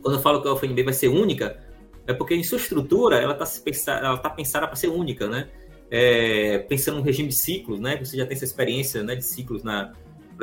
quando 0.03 0.17
eu 0.17 0.21
falo 0.21 0.43
que 0.43 0.47
a 0.47 0.53
UFNB 0.53 0.83
vai 0.83 0.93
ser 0.93 1.07
única, 1.07 1.59
é 2.05 2.13
porque 2.13 2.35
em 2.35 2.43
sua 2.43 2.59
estrutura 2.59 3.17
ela 3.17 3.33
está 3.33 4.17
tá 4.17 4.29
pensada 4.29 4.67
para 4.67 4.75
ser 4.75 4.89
única, 4.89 5.27
né? 5.27 5.49
É, 5.89 6.59
pensando 6.69 6.97
no 6.97 7.03
regime 7.03 7.29
de 7.29 7.35
ciclos, 7.35 7.79
né? 7.79 7.97
Você 7.97 8.15
já 8.15 8.27
tem 8.27 8.35
essa 8.35 8.45
experiência 8.45 9.01
né, 9.01 9.15
de 9.15 9.25
ciclos 9.25 9.63
na, 9.63 9.91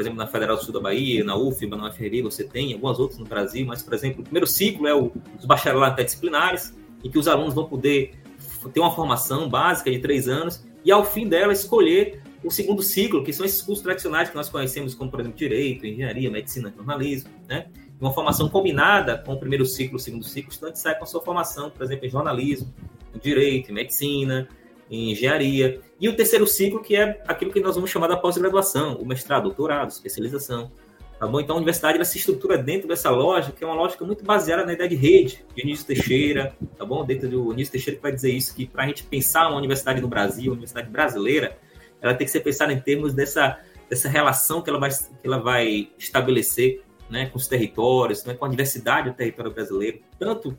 por 0.00 0.04
exemplo, 0.04 0.18
na 0.18 0.26
Federal 0.26 0.56
do 0.56 0.64
Sul 0.64 0.72
da 0.72 0.80
Bahia, 0.80 1.22
na 1.22 1.36
UFBA, 1.36 1.76
na 1.76 1.88
UFRB, 1.88 2.22
você 2.22 2.42
tem 2.42 2.72
algumas 2.72 2.98
outras 2.98 3.18
no 3.18 3.26
Brasil, 3.26 3.66
mas, 3.66 3.82
por 3.82 3.92
exemplo, 3.92 4.20
o 4.20 4.22
primeiro 4.22 4.46
ciclo 4.46 4.86
é 4.86 4.94
o, 4.94 5.12
os 5.38 5.44
bacharelatos 5.44 5.92
interdisciplinares, 5.92 6.74
em 7.04 7.10
que 7.10 7.18
os 7.18 7.28
alunos 7.28 7.52
vão 7.52 7.66
poder 7.66 8.14
ter 8.72 8.80
uma 8.80 8.94
formação 8.94 9.46
básica 9.46 9.90
de 9.90 9.98
três 9.98 10.26
anos 10.26 10.64
e, 10.82 10.90
ao 10.90 11.04
fim 11.04 11.28
dela, 11.28 11.52
escolher 11.52 12.22
o 12.42 12.50
segundo 12.50 12.82
ciclo, 12.82 13.22
que 13.22 13.30
são 13.30 13.44
esses 13.44 13.60
cursos 13.60 13.82
tradicionais 13.82 14.30
que 14.30 14.34
nós 14.34 14.48
conhecemos, 14.48 14.94
como, 14.94 15.10
por 15.10 15.20
exemplo, 15.20 15.36
Direito, 15.36 15.86
Engenharia, 15.86 16.30
Medicina, 16.30 16.72
Jornalismo, 16.74 17.28
né? 17.46 17.66
uma 18.00 18.14
formação 18.14 18.48
combinada 18.48 19.18
com 19.18 19.34
o 19.34 19.38
primeiro 19.38 19.66
ciclo, 19.66 19.96
o 19.96 20.00
segundo 20.00 20.24
ciclo, 20.24 20.48
o 20.48 20.52
estudante 20.52 20.78
sai 20.78 20.96
com 20.96 21.04
a 21.04 21.06
sua 21.06 21.20
formação, 21.20 21.68
por 21.68 21.84
exemplo, 21.84 22.06
em 22.06 22.08
jornalismo, 22.08 22.72
em 23.14 23.18
direito, 23.18 23.70
em 23.70 23.74
medicina, 23.74 24.48
em 24.90 25.12
engenharia. 25.12 25.80
E 26.00 26.08
o 26.08 26.16
terceiro 26.16 26.46
ciclo, 26.46 26.82
que 26.82 26.96
é 26.96 27.22
aquilo 27.28 27.52
que 27.52 27.60
nós 27.60 27.76
vamos 27.76 27.90
chamar 27.90 28.08
da 28.08 28.16
pós-graduação, 28.16 28.96
o 28.96 29.06
mestrado, 29.06 29.44
doutorado, 29.44 29.90
especialização. 29.90 30.72
Tá 31.18 31.26
bom? 31.26 31.38
Então 31.38 31.54
a 31.54 31.58
universidade 31.58 31.96
ela 31.96 32.04
se 32.04 32.16
estrutura 32.16 32.56
dentro 32.56 32.88
dessa 32.88 33.10
lógica, 33.10 33.52
que 33.52 33.62
é 33.62 33.66
uma 33.66 33.76
lógica 33.76 34.04
muito 34.06 34.24
baseada 34.24 34.64
na 34.64 34.72
ideia 34.72 34.88
de 34.88 34.96
rede, 34.96 35.44
de 35.54 35.66
Nício 35.66 35.86
Teixeira, 35.86 36.56
tá 36.78 36.84
bom? 36.84 37.04
Dentro 37.04 37.28
do 37.28 37.52
Nício 37.52 37.72
Teixeira 37.72 37.98
que 37.98 38.02
vai 38.02 38.12
dizer 38.12 38.32
isso, 38.32 38.56
que 38.56 38.66
para 38.66 38.84
a 38.84 38.86
gente 38.86 39.02
pensar 39.04 39.46
uma 39.48 39.58
universidade 39.58 40.00
no 40.00 40.08
Brasil, 40.08 40.46
uma 40.46 40.52
universidade 40.52 40.88
brasileira, 40.88 41.58
ela 42.00 42.14
tem 42.14 42.24
que 42.24 42.30
ser 42.30 42.40
pensada 42.40 42.72
em 42.72 42.80
termos 42.80 43.12
dessa, 43.12 43.58
dessa 43.88 44.08
relação 44.08 44.62
que 44.62 44.70
ela 44.70 44.80
vai, 44.80 44.90
que 44.90 45.26
ela 45.26 45.38
vai 45.38 45.90
estabelecer 45.98 46.82
né, 47.10 47.26
com 47.26 47.36
os 47.36 47.46
territórios, 47.46 48.24
né, 48.24 48.32
com 48.32 48.46
a 48.46 48.48
diversidade 48.48 49.10
do 49.10 49.14
território 49.14 49.52
brasileiro, 49.52 50.00
tanto 50.18 50.58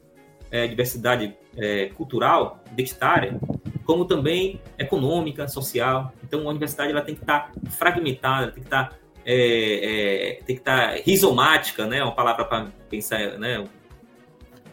é, 0.51 0.67
diversidade 0.67 1.35
é, 1.57 1.87
cultural, 1.87 2.63
identitária, 2.71 3.39
como 3.85 4.05
também 4.05 4.61
econômica, 4.77 5.47
social. 5.47 6.13
Então, 6.23 6.47
a 6.47 6.49
universidade 6.49 6.91
ela 6.91 7.01
tem 7.01 7.15
que 7.15 7.21
estar 7.21 7.51
tá 7.51 7.71
fragmentada, 7.71 8.51
tem 8.51 8.61
que 8.61 8.67
estar 8.67 8.89
tá, 8.89 8.95
é, 9.25 9.35
é, 9.35 10.43
tem 10.43 10.55
que 10.55 10.61
estar 10.61 10.89
tá 10.89 10.95
rizomática, 11.05 11.85
né, 11.85 12.03
uma 12.03 12.15
palavra 12.15 12.45
para 12.45 12.71
pensar, 12.89 13.37
né, 13.37 13.63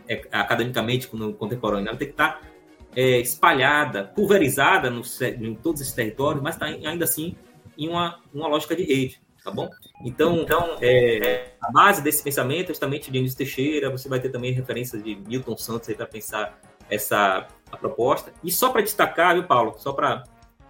é, 0.09 0.23
academicamente 0.33 1.09
no 1.15 1.33
contemporâneo, 1.35 1.89
ela 1.89 1.99
tem 1.99 2.09
que 2.09 2.15
estar 2.15 2.41
tá, 2.41 2.49
é, 2.97 3.21
espalhada, 3.21 4.05
pulverizada 4.05 4.91
no, 4.91 5.03
em 5.41 5.55
todos 5.55 5.81
esses 5.81 5.93
territórios, 5.93 6.43
mas 6.43 6.57
tá 6.57 6.67
ainda 6.67 7.05
assim 7.05 7.37
em 7.77 7.89
uma, 7.89 8.21
uma 8.33 8.49
lógica 8.49 8.75
de 8.75 8.83
rede 8.83 9.21
tá 9.49 9.51
bom? 9.51 9.71
Então, 10.05 10.37
então 10.43 10.77
é, 10.81 11.53
a 11.61 11.71
base 11.73 12.03
desse 12.03 12.23
pensamento 12.23 12.67
é 12.67 12.69
justamente 12.69 13.11
de 13.11 13.19
Anísio 13.19 13.39
Teixeira, 13.39 13.91
você 13.91 14.09
vai 14.09 14.21
ter 14.21 14.29
também 14.29 14.53
referências 14.53 15.03
de 15.03 15.17
Milton 15.17 15.57
Santos 15.57 15.93
para 15.95 16.07
pensar 16.07 16.59
essa 16.91 17.47
a 17.71 17.77
proposta. 17.77 18.33
E 18.43 18.51
só 18.51 18.71
para 18.71 18.83
destacar, 18.83 19.35
viu, 19.35 19.45
Paulo, 19.45 19.75
só 19.79 19.93
para 19.93 20.25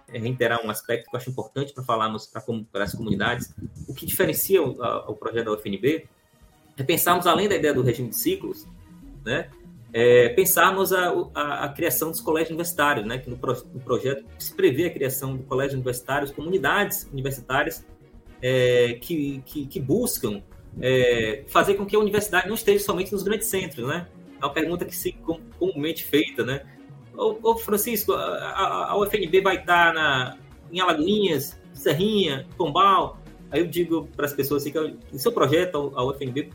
é, 0.07 0.17
reiterar 0.17 0.65
um 0.65 0.69
aspecto 0.69 1.09
que 1.09 1.15
eu 1.15 1.19
acho 1.19 1.29
importante 1.29 1.73
para 1.73 1.83
falarmos 1.83 2.27
para 2.27 2.83
as 2.83 2.93
comunidades, 2.93 3.53
o 3.87 3.93
que 3.93 4.05
diferencia 4.05 4.61
o, 4.61 4.81
a, 4.81 5.09
o 5.09 5.15
projeto 5.15 5.45
da 5.45 5.53
UFNB 5.53 6.07
é 6.77 6.83
pensarmos, 6.83 7.27
além 7.27 7.47
da 7.47 7.55
ideia 7.55 7.73
do 7.73 7.81
regime 7.81 8.09
de 8.09 8.15
ciclos, 8.15 8.65
né, 9.25 9.49
é, 9.91 10.29
pensarmos 10.29 10.93
a, 10.93 11.11
a, 11.33 11.65
a, 11.65 11.69
criação 11.69 12.11
dos 12.11 12.21
colégios 12.21 12.51
universitários, 12.51 13.05
né, 13.05 13.17
que 13.17 13.29
no, 13.29 13.37
pro, 13.37 13.53
no 13.73 13.79
projeto 13.79 14.23
se 14.37 14.53
prevê 14.53 14.85
a 14.85 14.89
criação 14.89 15.35
de 15.35 15.43
colégios 15.43 15.73
universitários, 15.73 16.31
comunidades 16.31 17.07
universitárias 17.11 17.85
é, 18.41 18.97
que, 19.01 19.41
que, 19.45 19.65
que, 19.65 19.79
buscam 19.79 20.41
é, 20.79 21.43
fazer 21.47 21.73
com 21.73 21.85
que 21.85 21.95
a 21.95 21.99
universidade 21.99 22.47
não 22.47 22.55
esteja 22.55 22.83
somente 22.83 23.11
nos 23.11 23.23
grandes 23.23 23.47
centros, 23.47 23.87
né? 23.87 24.07
É 24.41 24.45
uma 24.45 24.53
pergunta 24.53 24.85
que 24.85 24.95
se 24.95 25.11
comumente 25.57 26.05
feita, 26.05 26.45
né? 26.45 26.65
Ô, 27.19 27.57
Francisco, 27.57 28.13
a, 28.13 28.91
a, 28.91 28.97
UFNB 28.97 29.41
vai 29.41 29.57
estar 29.57 29.93
na, 29.93 30.37
em 30.71 30.79
Alagoinhas, 30.79 31.59
Serrinha, 31.73 32.47
Pombal? 32.57 33.19
Aí 33.51 33.59
eu 33.59 33.67
digo 33.67 34.07
para 34.15 34.25
as 34.25 34.33
pessoas 34.33 34.63
assim, 34.63 34.71
que 34.71 34.97
em 35.13 35.17
seu 35.17 35.33
projeto 35.33 35.91
a 35.95 36.05
UFNB 36.05 36.49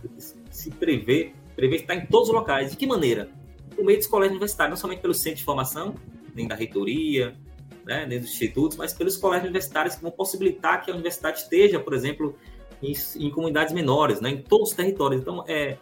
se 0.50 0.70
prevê, 0.70 1.34
prevê 1.54 1.76
estar 1.76 1.94
em 1.94 2.06
todos 2.06 2.28
os 2.28 2.34
locais. 2.34 2.70
De 2.70 2.78
que 2.78 2.86
maneira? 2.86 3.28
Por 3.76 3.84
meio 3.84 3.98
dos 3.98 4.06
colégios 4.06 4.32
universitários, 4.32 4.70
não 4.70 4.80
somente 4.80 5.02
pelo 5.02 5.12
centro 5.12 5.38
de 5.38 5.44
formação, 5.44 5.94
nem 6.34 6.48
da 6.48 6.54
reitoria, 6.54 7.34
né, 7.84 8.06
dentro 8.06 8.24
dos 8.24 8.32
institutos, 8.32 8.78
mas 8.78 8.94
pelos 8.94 9.18
colégios 9.18 9.44
universitários 9.44 9.96
que 9.96 10.02
vão 10.02 10.12
possibilitar 10.12 10.82
que 10.82 10.90
a 10.90 10.94
universidade 10.94 11.40
esteja, 11.40 11.78
por 11.78 11.92
exemplo, 11.92 12.34
em, 12.82 12.94
em 13.16 13.30
comunidades 13.30 13.74
menores, 13.74 14.18
né, 14.20 14.30
em 14.30 14.40
todos 14.40 14.70
os 14.70 14.74
territórios. 14.74 15.20
Então, 15.20 15.44
é, 15.46 15.76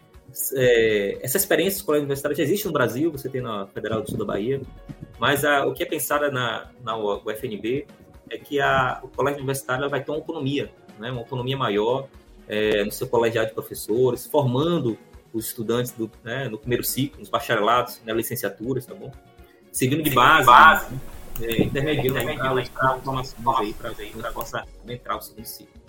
é, 0.54 1.18
essa 1.22 1.36
experiência 1.36 1.78
dos 1.78 1.82
colégios 1.82 2.04
universitários 2.04 2.38
já 2.38 2.44
existe 2.44 2.66
no 2.66 2.72
Brasil, 2.72 3.10
você 3.10 3.28
tem 3.28 3.40
na 3.40 3.66
Federal 3.66 4.02
do 4.02 4.08
Sul 4.08 4.18
da 4.18 4.24
Bahia, 4.24 4.60
mas 5.18 5.44
a, 5.44 5.66
o 5.66 5.72
que 5.72 5.82
é 5.82 5.86
pensado 5.86 6.30
na, 6.30 6.70
na 6.82 6.96
UFNB 6.96 7.86
é 8.30 8.38
que 8.38 8.60
a, 8.60 9.00
o 9.02 9.08
colégio 9.08 9.38
universitário 9.38 9.88
vai 9.88 10.02
ter 10.02 10.10
uma 10.10 10.18
autonomia, 10.18 10.70
né, 10.98 11.10
uma 11.10 11.20
autonomia 11.20 11.56
maior 11.56 12.08
é, 12.48 12.84
no 12.84 12.92
seu 12.92 13.06
colegiado 13.06 13.48
de 13.48 13.54
professores, 13.54 14.26
formando 14.26 14.98
os 15.32 15.46
estudantes 15.46 15.92
do, 15.92 16.10
né, 16.22 16.48
no 16.48 16.58
primeiro 16.58 16.84
ciclo, 16.84 17.20
nos 17.20 17.28
bacharelados, 17.28 18.00
nas 18.04 18.16
licenciaturas, 18.16 18.84
tá 18.86 18.94
bom? 18.94 19.10
Seguindo 19.70 20.02
de 20.02 20.10
base, 20.10 20.46
base 20.46 20.92
né? 20.92 21.00
é, 21.40 21.62
intermediando 21.62 22.70
para 22.70 22.96
informações 22.98 23.34
aí 23.58 23.72
para 23.72 23.90
a 24.28 24.32
possa 24.32 24.64
entrar 24.86 25.16
o 25.16 25.22
segundo 25.22 25.46
ciclo. 25.46 25.81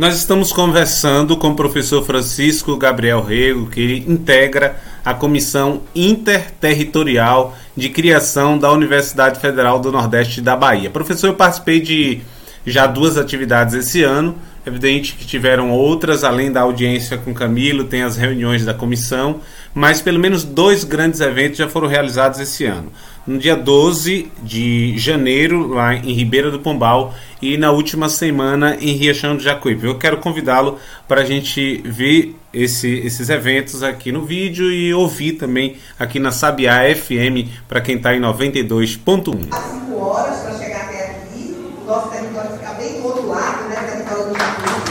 Nós 0.00 0.16
estamos 0.16 0.50
conversando 0.50 1.36
com 1.36 1.48
o 1.48 1.54
professor 1.54 2.02
Francisco 2.02 2.74
Gabriel 2.78 3.22
Rego, 3.22 3.66
que 3.66 4.02
integra 4.08 4.80
a 5.04 5.12
Comissão 5.12 5.82
Interterritorial 5.94 7.54
de 7.76 7.90
Criação 7.90 8.56
da 8.56 8.72
Universidade 8.72 9.38
Federal 9.38 9.78
do 9.78 9.92
Nordeste 9.92 10.40
da 10.40 10.56
Bahia. 10.56 10.88
Professor, 10.88 11.26
eu 11.26 11.34
participei 11.34 11.82
de 11.82 12.22
já 12.64 12.86
duas 12.86 13.18
atividades 13.18 13.74
esse 13.74 14.02
ano. 14.02 14.36
Evidente 14.64 15.16
que 15.16 15.26
tiveram 15.26 15.70
outras, 15.70 16.24
além 16.24 16.50
da 16.50 16.62
audiência 16.62 17.18
com 17.18 17.34
Camilo, 17.34 17.84
tem 17.84 18.00
as 18.02 18.16
reuniões 18.16 18.64
da 18.64 18.72
comissão, 18.72 19.42
mas 19.74 20.00
pelo 20.00 20.18
menos 20.18 20.44
dois 20.44 20.82
grandes 20.82 21.20
eventos 21.20 21.58
já 21.58 21.68
foram 21.68 21.88
realizados 21.88 22.40
esse 22.40 22.64
ano. 22.64 22.90
No 23.30 23.38
dia 23.38 23.54
12 23.54 24.28
de 24.42 24.98
janeiro, 24.98 25.68
lá 25.68 25.94
em 25.94 26.12
Ribeira 26.12 26.50
do 26.50 26.58
Pombal, 26.58 27.14
e 27.40 27.56
na 27.56 27.70
última 27.70 28.08
semana 28.08 28.76
em 28.80 28.96
Riachão 28.96 29.36
do 29.36 29.42
Jacuípe. 29.42 29.86
Eu 29.86 29.96
quero 29.96 30.16
convidá-lo 30.16 30.80
para 31.06 31.20
a 31.20 31.24
gente 31.24 31.80
ver 31.84 32.34
esse, 32.52 32.88
esses 32.88 33.28
eventos 33.30 33.84
aqui 33.84 34.10
no 34.10 34.24
vídeo 34.24 34.68
e 34.72 34.92
ouvir 34.92 35.34
também 35.34 35.76
aqui 35.96 36.18
na 36.18 36.32
Sabiá 36.32 36.80
FM, 36.92 37.46
para 37.68 37.80
quem 37.80 37.98
está 37.98 38.12
em 38.12 38.20
92.1. 38.20 39.46
Às 39.52 39.62
5 39.62 39.96
horas 39.96 40.40
para 40.40 40.58
chegar 40.58 40.86
até 40.86 41.10
aqui, 41.12 41.56
o 41.82 41.86
nosso 41.86 42.10
território 42.10 42.50
fica 42.50 42.74
bem 42.74 43.00
do 43.00 43.06
outro 43.06 43.28
lado, 43.28 43.68
né? 43.68 43.76
O 43.80 43.92
território 43.92 44.24
do 44.24 44.34
Jacuípe. 44.36 44.90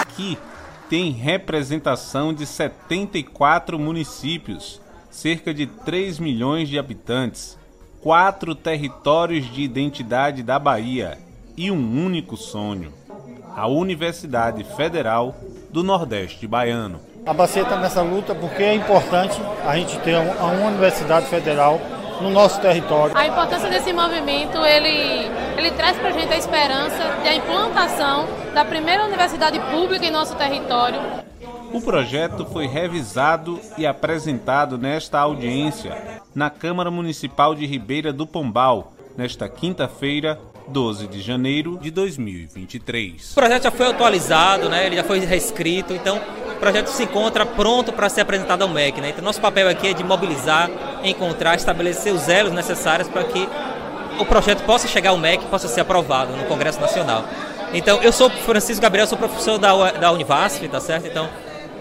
Aqui 0.00 0.38
tem 0.90 1.12
representação 1.12 2.34
de 2.34 2.46
74 2.46 3.78
municípios, 3.78 4.80
cerca 5.14 5.54
de 5.54 5.66
3 5.66 6.18
milhões 6.18 6.68
de 6.68 6.76
habitantes, 6.76 7.56
quatro 8.02 8.52
territórios 8.52 9.50
de 9.50 9.62
identidade 9.62 10.42
da 10.42 10.58
Bahia 10.58 11.16
e 11.56 11.70
um 11.70 12.04
único 12.04 12.36
sonho: 12.36 12.92
a 13.54 13.68
Universidade 13.68 14.64
Federal 14.76 15.34
do 15.70 15.84
Nordeste 15.84 16.48
Baiano. 16.48 17.00
A 17.24 17.32
Bacia 17.32 17.62
está 17.62 17.78
nessa 17.78 18.02
luta 18.02 18.34
porque 18.34 18.62
é 18.62 18.74
importante 18.74 19.40
a 19.64 19.76
gente 19.76 19.98
ter 20.00 20.16
uma 20.16 20.52
uma 20.52 20.66
universidade 20.66 21.26
federal 21.26 21.80
no 22.20 22.28
nosso 22.28 22.60
território. 22.60 23.16
A 23.16 23.26
importância 23.26 23.70
desse 23.70 23.92
movimento, 23.92 24.58
ele, 24.58 25.30
ele 25.56 25.70
traz 25.70 25.96
para 25.96 26.08
a 26.08 26.12
gente 26.12 26.32
a 26.32 26.36
esperança 26.36 27.02
da 27.22 27.34
implantação 27.34 28.26
da 28.52 28.64
primeira 28.64 29.04
universidade 29.04 29.58
pública 29.70 30.04
em 30.04 30.10
nosso 30.10 30.34
território. 30.36 31.23
O 31.74 31.80
projeto 31.80 32.46
foi 32.46 32.68
revisado 32.68 33.60
e 33.76 33.84
apresentado 33.84 34.78
nesta 34.78 35.18
audiência 35.18 36.20
na 36.32 36.48
Câmara 36.48 36.88
Municipal 36.88 37.52
de 37.52 37.66
Ribeira 37.66 38.12
do 38.12 38.28
Pombal, 38.28 38.92
nesta 39.16 39.48
quinta-feira, 39.48 40.38
12 40.68 41.08
de 41.08 41.20
janeiro 41.20 41.76
de 41.82 41.90
2023. 41.90 43.32
O 43.32 43.34
projeto 43.34 43.64
já 43.64 43.72
foi 43.72 43.88
atualizado, 43.88 44.68
né? 44.68 44.86
ele 44.86 44.94
já 44.94 45.02
foi 45.02 45.18
reescrito, 45.18 45.92
então 45.92 46.20
o 46.52 46.60
projeto 46.60 46.86
se 46.90 47.02
encontra 47.02 47.44
pronto 47.44 47.92
para 47.92 48.08
ser 48.08 48.20
apresentado 48.20 48.62
ao 48.62 48.68
MEC. 48.68 49.00
Né? 49.00 49.08
Então 49.08 49.24
nosso 49.24 49.40
papel 49.40 49.68
aqui 49.68 49.88
é 49.88 49.92
de 49.92 50.04
mobilizar, 50.04 50.70
encontrar, 51.02 51.56
estabelecer 51.56 52.14
os 52.14 52.28
elos 52.28 52.52
necessários 52.52 53.08
para 53.08 53.24
que 53.24 53.48
o 54.20 54.24
projeto 54.24 54.62
possa 54.62 54.86
chegar 54.86 55.10
ao 55.10 55.18
MEC 55.18 55.44
possa 55.46 55.66
ser 55.66 55.80
aprovado 55.80 56.36
no 56.36 56.44
Congresso 56.44 56.80
Nacional. 56.80 57.24
Então, 57.72 58.00
eu 58.00 58.12
sou 58.12 58.30
Francisco 58.30 58.80
Gabriel, 58.80 59.04
sou 59.04 59.18
professor 59.18 59.58
da, 59.58 59.90
da 59.90 60.12
Univasf, 60.12 60.68
tá 60.68 60.78
certo? 60.78 61.08
Então, 61.08 61.28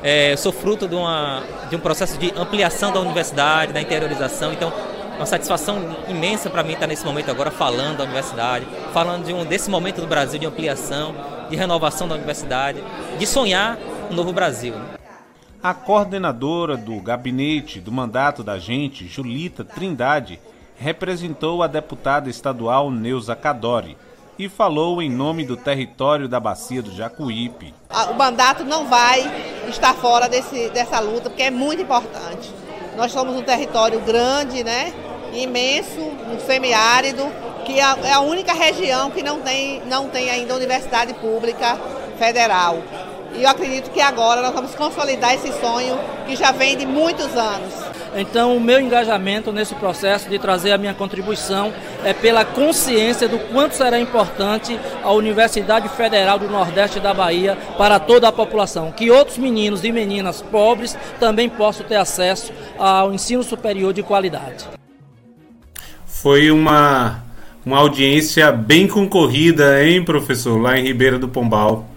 é, 0.04 0.36
sou 0.36 0.52
fruto 0.52 0.88
de, 0.88 0.96
uma, 0.96 1.42
de 1.70 1.76
um 1.78 1.80
processo 1.80 2.18
de 2.18 2.32
ampliação 2.36 2.92
da 2.92 3.00
universidade, 3.00 3.72
da 3.72 3.82
interiorização. 3.82 4.52
Então, 4.52 4.72
uma 5.16 5.26
satisfação 5.26 5.96
imensa 6.10 6.50
para 6.50 6.62
mim 6.62 6.74
estar 6.74 6.88
nesse 6.88 7.06
momento 7.06 7.32
agora 7.32 7.50
falando 7.50 7.98
da 7.98 8.04
universidade, 8.04 8.68
falando 8.92 9.26
de 9.26 9.34
um, 9.34 9.46
desse 9.46 9.70
momento 9.70 10.02
do 10.02 10.08
Brasil 10.08 10.40
de 10.40 10.46
ampliação, 10.46 11.16
de 11.50 11.56
renovação 11.56 12.08
da 12.08 12.16
universidade, 12.16 12.84
de 13.18 13.26
sonhar 13.26 13.78
um 14.12 14.14
novo 14.14 14.34
Brasil. 14.34 14.74
A 15.62 15.74
coordenadora 15.74 16.76
do 16.76 17.00
gabinete 17.00 17.80
do 17.80 17.92
mandato 17.92 18.44
da 18.44 18.60
gente, 18.60 19.08
Julita 19.08 19.64
Trindade, 19.64 20.40
representou 20.76 21.64
a 21.64 21.68
deputada 21.68 22.30
estadual 22.30 22.92
Neuza 22.92 23.36
Cadori 23.36 23.96
e 24.38 24.50
falou 24.50 25.02
em 25.02 25.10
nome 25.10 25.46
do 25.46 25.56
território 25.56 26.28
da 26.28 26.40
Bacia 26.40 26.82
do 26.82 26.92
Jacuípe. 26.92 27.74
o 28.10 28.14
mandato 28.14 28.64
não 28.64 28.88
vai 28.88 29.22
estar 29.70 29.94
fora 29.94 30.28
desse, 30.28 30.70
dessa 30.70 31.00
luta, 31.00 31.30
porque 31.30 31.44
é 31.44 31.52
muito 31.52 31.82
importante. 31.82 32.52
Nós 32.98 33.12
somos 33.12 33.36
um 33.36 33.42
território 33.42 34.00
grande, 34.02 34.64
né? 34.64 34.94
imenso, 35.34 36.00
um 36.00 36.40
semiárido, 36.46 37.24
que 37.66 37.80
é 37.80 37.84
é 38.04 38.14
a 38.14 38.20
única 38.20 38.54
região 38.54 39.10
que 39.10 39.24
não 39.24 39.40
tem, 39.42 39.82
não 39.86 40.10
tem 40.10 40.30
ainda 40.30 40.56
universidade 40.56 41.14
pública 41.16 41.78
federal. 42.18 42.82
E 43.34 43.44
eu 43.44 43.50
acredito 43.50 43.90
que 43.90 44.00
agora 44.00 44.42
nós 44.42 44.54
vamos 44.54 44.76
consolidar 44.76 45.34
esse 45.34 45.52
sonho 45.60 45.98
que 46.28 46.36
já 46.36 46.52
vem 46.52 46.78
de 46.78 46.86
muitos 46.86 47.36
anos. 47.36 47.74
Então, 48.16 48.56
o 48.56 48.62
meu 48.62 48.80
engajamento 48.80 49.52
nesse 49.52 49.74
processo 49.76 50.30
de 50.30 50.38
trazer 50.38 50.72
a 50.72 50.78
minha 50.78 50.94
contribuição 50.94 51.74
é 52.04 52.14
pela 52.14 52.46
consciência 52.46 53.28
do 53.28 53.40
quanto 53.40 53.76
será 53.76 54.00
importante 54.00 54.80
a 55.04 55.12
Universidade 55.12 55.90
Federal 55.90 56.38
do 56.38 56.48
Nordeste 56.48 57.00
da 57.00 57.14
Bahia 57.14 57.58
para 57.78 58.00
toda 58.00 58.28
a 58.28 58.32
população. 58.32 58.92
Que 58.92 59.10
outros 59.10 59.38
meninos 59.38 59.84
e 59.84 59.92
meninas 59.92 60.42
pobres 60.42 60.98
também 61.20 61.50
possam 61.50 61.86
ter 61.86 61.96
acesso 61.96 62.52
ao 62.78 63.14
ensino 63.14 63.44
superior 63.44 63.94
de 63.94 64.04
qualidade. 64.04 64.66
Foi 66.06 66.52
uma, 66.52 67.24
uma 67.66 67.80
audiência 67.80 68.52
bem 68.52 68.88
concorrida, 68.88 69.84
hein, 69.84 70.04
professor, 70.04 70.58
lá 70.62 70.78
em 70.78 70.84
Ribeira 70.84 71.18
do 71.18 71.28
Pombal. 71.28 71.90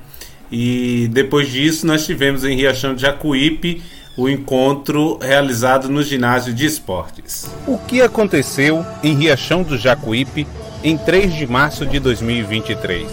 E 0.51 1.09
depois 1.13 1.51
disso 1.51 1.87
nós 1.87 2.07
tivemos 2.07 2.45
em 2.45 2.57
Riachão 2.57 2.95
de 2.95 3.03
Jacuípe 3.03 3.83
o 4.17 4.29
encontro 4.29 5.19
realizado 5.21 5.89
no 5.89 6.03
ginásio 6.03 6.55
de 6.55 6.65
esportes. 6.65 7.51
O 7.67 7.77
que 7.77 8.01
aconteceu 8.01 8.85
em 9.03 9.15
Riachão 9.15 9.63
do 9.63 9.77
Jacuípe 9.77 10.47
em 10.83 10.97
3 10.97 11.35
de 11.35 11.47
março 11.47 11.85
de 11.85 12.01
2023? 12.01 13.07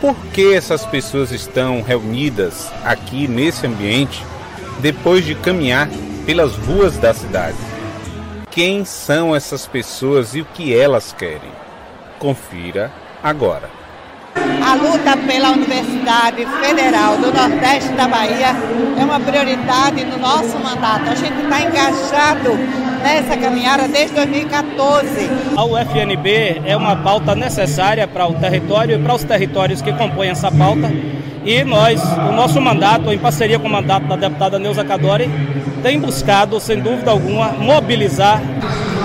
Por 0.00 0.16
que 0.32 0.54
essas 0.54 0.86
pessoas 0.86 1.30
estão 1.30 1.82
reunidas 1.82 2.72
aqui 2.84 3.28
nesse 3.28 3.66
ambiente 3.66 4.24
depois 4.80 5.24
de 5.24 5.34
caminhar 5.34 5.88
pelas 6.24 6.56
ruas 6.56 6.96
da 6.96 7.12
cidade? 7.12 7.58
Quem 8.50 8.84
são 8.84 9.36
essas 9.36 9.66
pessoas 9.66 10.34
e 10.34 10.40
o 10.40 10.44
que 10.44 10.74
elas 10.74 11.12
querem? 11.12 11.52
Confira 12.18 12.90
agora. 13.22 13.81
A 14.64 14.74
luta 14.74 15.16
pela 15.16 15.50
Universidade 15.50 16.46
Federal 16.60 17.16
do 17.16 17.32
Nordeste 17.32 17.92
da 17.94 18.06
Bahia 18.06 18.54
é 18.98 19.04
uma 19.04 19.18
prioridade 19.18 20.04
no 20.04 20.16
nosso 20.18 20.56
mandato. 20.58 21.10
A 21.10 21.14
gente 21.14 21.42
está 21.42 21.60
engajado 21.60 22.56
nessa 23.02 23.36
caminhada 23.36 23.88
desde 23.88 24.14
2014. 24.14 25.30
A 25.56 25.64
UFNB 25.64 26.62
é 26.64 26.76
uma 26.76 26.94
pauta 26.94 27.34
necessária 27.34 28.06
para 28.06 28.26
o 28.26 28.34
território 28.34 28.98
e 28.98 29.02
para 29.02 29.14
os 29.14 29.24
territórios 29.24 29.82
que 29.82 29.92
compõem 29.92 30.30
essa 30.30 30.50
pauta. 30.50 30.90
E 31.44 31.64
nós, 31.64 32.00
o 32.00 32.32
nosso 32.32 32.60
mandato, 32.60 33.12
em 33.12 33.18
parceria 33.18 33.58
com 33.58 33.66
o 33.66 33.70
mandato 33.70 34.06
da 34.06 34.14
deputada 34.14 34.60
Neuza 34.60 34.84
Cadori, 34.84 35.28
tem 35.82 35.98
buscado, 35.98 36.60
sem 36.60 36.80
dúvida 36.80 37.10
alguma, 37.10 37.48
mobilizar. 37.48 38.40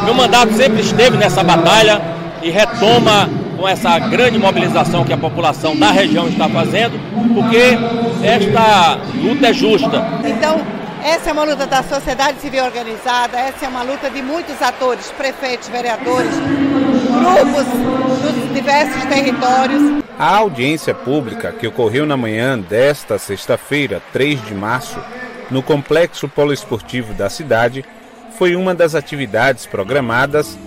Meu 0.06 0.14
mandato 0.14 0.54
sempre 0.54 0.82
esteve 0.82 1.18
nessa 1.18 1.44
batalha 1.44 2.00
e 2.44 2.52
retoma 2.52 3.47
com 3.58 3.68
essa 3.68 3.98
grande 3.98 4.38
mobilização 4.38 5.04
que 5.04 5.12
a 5.12 5.18
população 5.18 5.76
da 5.76 5.92
região 5.92 6.28
está 6.28 6.48
fazendo, 6.48 7.00
porque 7.34 7.78
esta 8.24 9.00
luta 9.16 9.48
é 9.48 9.54
justa. 9.54 10.06
Então, 10.24 10.62
essa 11.04 11.30
é 11.32 11.34
uma 11.34 11.44
luta 11.44 11.66
da 11.66 11.82
sociedade 11.84 12.40
civil 12.40 12.64
organizada, 12.64 13.38
essa 13.38 13.66
é 13.66 13.68
uma 13.68 13.82
luta 13.82 14.10
de 14.10 14.22
muitos 14.22 14.62
atores, 14.62 15.12
prefeitos, 15.12 15.68
vereadores, 15.70 16.32
grupos 16.36 17.66
dos 18.22 18.54
diversos 18.54 19.04
territórios. 19.06 20.04
A 20.20 20.38
audiência 20.38 20.94
pública 20.94 21.52
que 21.52 21.68
ocorreu 21.68 22.06
na 22.06 22.18
manhã 22.18 22.60
desta 22.60 23.18
sexta-feira, 23.18 24.02
3 24.14 24.46
de 24.46 24.54
março, 24.54 25.00
no 25.50 25.64
Complexo 25.64 26.28
Poliesportivo 26.28 27.14
da 27.14 27.30
cidade, 27.30 27.86
foi 28.38 28.56
uma 28.56 28.76
das 28.76 28.94
atividades 28.94 29.66
programadas 29.66 30.58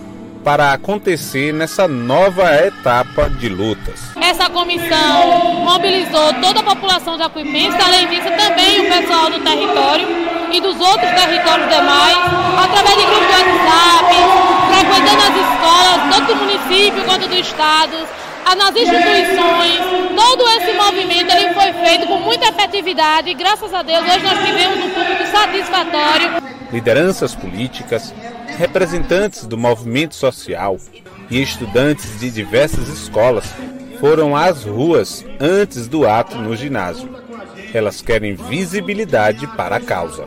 para 0.43 0.73
acontecer 0.73 1.53
nessa 1.53 1.87
nova 1.87 2.53
etapa 2.65 3.29
de 3.29 3.47
lutas. 3.47 4.11
Essa 4.19 4.49
comissão 4.49 5.53
mobilizou 5.63 6.33
toda 6.41 6.59
a 6.59 6.63
população 6.63 7.17
jacuipense, 7.17 7.77
além 7.77 8.07
disso 8.07 8.29
também 8.37 8.81
o 8.81 8.89
pessoal 8.89 9.29
do 9.29 9.39
território 9.39 10.07
e 10.51 10.59
dos 10.59 10.79
outros 10.79 11.09
territórios 11.11 11.69
demais, 11.69 12.17
através 12.57 12.95
de 12.97 13.05
grupos 13.05 13.27
de 13.27 13.33
WhatsApp, 13.33 14.15
frequentando 14.73 15.21
as 15.21 15.35
escolas, 15.35 16.15
tanto 16.15 16.33
do 16.33 16.35
município 16.35 17.03
quanto 17.05 17.27
do 17.27 17.35
estado, 17.35 18.07
nas 18.55 18.75
instituições. 18.75 19.79
Todo 20.15 20.49
esse 20.49 20.73
movimento 20.73 21.31
ele 21.31 21.53
foi 21.53 21.71
feito 21.73 22.07
com 22.07 22.17
muita 22.19 22.49
efetividade 22.49 23.29
e 23.29 23.33
graças 23.33 23.73
a 23.73 23.81
Deus 23.81 24.01
hoje 24.01 24.23
nós 24.23 24.39
tivemos 24.45 24.85
um 24.85 24.89
público 24.89 25.25
satisfatório. 25.27 26.41
Lideranças 26.71 27.35
políticas, 27.35 28.13
representantes 28.57 29.45
do 29.45 29.57
movimento 29.57 30.15
social 30.15 30.77
e 31.29 31.41
estudantes 31.41 32.19
de 32.19 32.29
diversas 32.29 32.87
escolas 32.87 33.45
foram 33.99 34.35
às 34.35 34.63
ruas 34.63 35.25
antes 35.39 35.87
do 35.87 36.07
ato 36.07 36.37
no 36.37 36.55
ginásio. 36.55 37.09
Elas 37.73 38.01
querem 38.01 38.35
visibilidade 38.35 39.47
para 39.47 39.77
a 39.77 39.79
causa. 39.79 40.25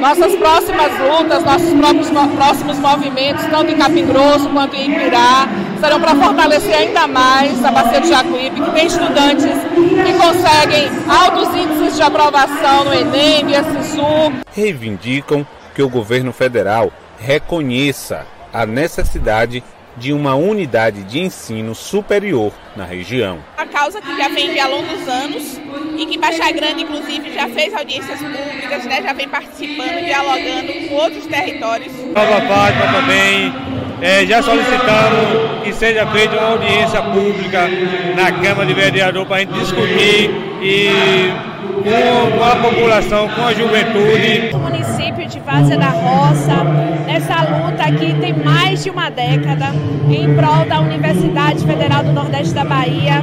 Nossas 0.00 0.34
próximas 0.36 0.92
lutas, 0.98 1.44
nossos 1.44 1.72
próprios, 1.74 2.10
próximos 2.34 2.78
movimentos, 2.78 3.44
tanto 3.46 3.70
em 3.70 3.76
Capim 3.76 4.06
Grosso 4.06 4.48
quanto 4.48 4.74
em 4.74 4.90
Ipirá, 4.90 5.46
serão 5.78 6.00
para 6.00 6.14
fortalecer 6.14 6.74
ainda 6.74 7.06
mais 7.06 7.62
a 7.62 7.70
Bacia 7.70 8.00
de 8.00 8.08
Jacuípe, 8.08 8.60
que 8.60 8.70
tem 8.72 8.86
estudantes 8.86 9.44
que 9.44 10.12
conseguem 10.18 10.88
altos 11.06 11.54
índices 11.54 11.96
de 11.96 12.02
aprovação 12.02 12.84
no 12.84 12.94
Enem, 12.94 13.46
via 13.46 13.62
SISU. 13.62 14.32
Reivindicam 14.52 15.46
que 15.74 15.82
o 15.82 15.88
governo 15.88 16.32
federal 16.32 16.90
reconheça 17.20 18.26
a 18.52 18.64
necessidade 18.64 19.62
de 19.96 20.12
uma 20.12 20.34
unidade 20.34 21.02
de 21.02 21.20
ensino 21.20 21.74
superior 21.74 22.52
na 22.74 22.84
região. 22.84 23.38
A 23.58 23.66
causa 23.66 24.00
que 24.00 24.16
já 24.16 24.28
vem 24.28 24.52
de 24.52 24.58
há 24.58 24.66
longos 24.66 25.06
anos 25.06 25.60
e 25.98 26.06
que 26.06 26.16
Baixa 26.16 26.50
Grande, 26.52 26.82
inclusive, 26.82 27.32
já 27.34 27.48
fez 27.48 27.74
audiências 27.74 28.18
públicas, 28.20 28.84
né, 28.84 29.02
já 29.02 29.12
vem 29.12 29.28
participando, 29.28 30.04
dialogando 30.04 30.72
com 30.88 30.94
outros 30.94 31.26
territórios. 31.26 31.92
Nova 32.14 32.40
Fátima 32.42 32.92
também, 32.92 33.52
é, 34.00 34.24
já 34.24 34.42
solicitamos 34.42 35.62
que 35.64 35.72
seja 35.74 36.06
feita 36.06 36.36
uma 36.36 36.52
audiência 36.52 37.02
pública 37.02 37.68
na 38.16 38.32
Câmara 38.32 38.66
de 38.66 38.72
Vereador 38.72 39.26
para 39.26 39.36
a 39.36 39.40
gente 39.40 39.52
discutir 39.52 40.30
e 40.62 41.49
com, 41.72 42.44
a 42.44 42.56
população, 42.56 43.28
com 43.28 43.42
a 43.42 43.52
juventude. 43.52 44.50
O 44.54 44.58
município 44.58 45.26
de 45.26 45.40
Várzea 45.40 45.78
da 45.78 45.90
Roça, 45.90 46.64
nessa 47.06 47.42
luta 47.42 47.82
aqui 47.84 48.14
tem 48.20 48.32
mais 48.32 48.82
de 48.82 48.90
uma 48.90 49.10
década 49.10 49.66
em 50.08 50.34
prol 50.34 50.64
da 50.66 50.80
Universidade 50.80 51.64
Federal 51.64 52.02
do 52.02 52.12
Nordeste 52.12 52.54
da 52.54 52.64
Bahia. 52.64 53.22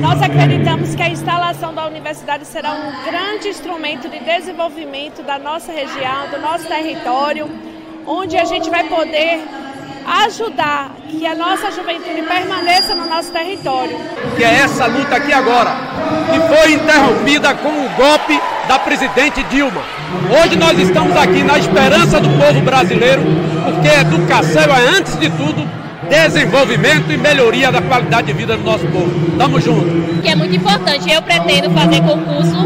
Nós 0.00 0.22
acreditamos 0.22 0.94
que 0.94 1.02
a 1.02 1.08
instalação 1.08 1.74
da 1.74 1.86
universidade 1.86 2.46
será 2.46 2.72
um 2.72 3.04
grande 3.04 3.48
instrumento 3.48 4.08
de 4.08 4.20
desenvolvimento 4.20 5.22
da 5.22 5.38
nossa 5.38 5.72
região, 5.72 6.28
do 6.30 6.40
nosso 6.40 6.66
território, 6.66 7.48
onde 8.06 8.36
a 8.36 8.44
gente 8.44 8.70
vai 8.70 8.84
poder 8.84 9.40
ajudar 10.08 10.90
que 11.08 11.26
a 11.26 11.34
nossa 11.34 11.70
juventude 11.70 12.22
permaneça 12.22 12.94
no 12.94 13.06
nosso 13.06 13.30
território. 13.30 13.96
Que 14.36 14.44
é 14.44 14.54
essa 14.60 14.86
luta 14.86 15.16
aqui 15.16 15.32
agora, 15.32 15.70
que 16.32 16.56
foi 16.56 16.72
interrompida 16.72 17.54
com 17.54 17.68
o 17.68 17.88
golpe 17.90 18.40
da 18.66 18.78
presidente 18.78 19.42
Dilma. 19.44 19.82
Hoje 20.42 20.56
nós 20.56 20.78
estamos 20.78 21.16
aqui 21.16 21.42
na 21.42 21.58
esperança 21.58 22.20
do 22.20 22.28
povo 22.30 22.60
brasileiro, 22.62 23.22
porque 23.64 23.88
educação 23.88 24.62
é, 24.62 24.98
antes 24.98 25.18
de 25.18 25.28
tudo, 25.30 25.68
desenvolvimento 26.08 27.12
e 27.12 27.16
melhoria 27.16 27.70
da 27.70 27.80
qualidade 27.82 28.28
de 28.28 28.32
vida 28.32 28.56
do 28.56 28.64
nosso 28.64 28.86
povo. 28.86 29.10
Tamo 29.36 29.60
junto. 29.60 30.20
Que 30.22 30.28
é 30.28 30.34
muito 30.34 30.56
importante. 30.56 31.10
Eu 31.10 31.22
pretendo 31.22 31.70
fazer 31.70 32.00
concurso, 32.00 32.56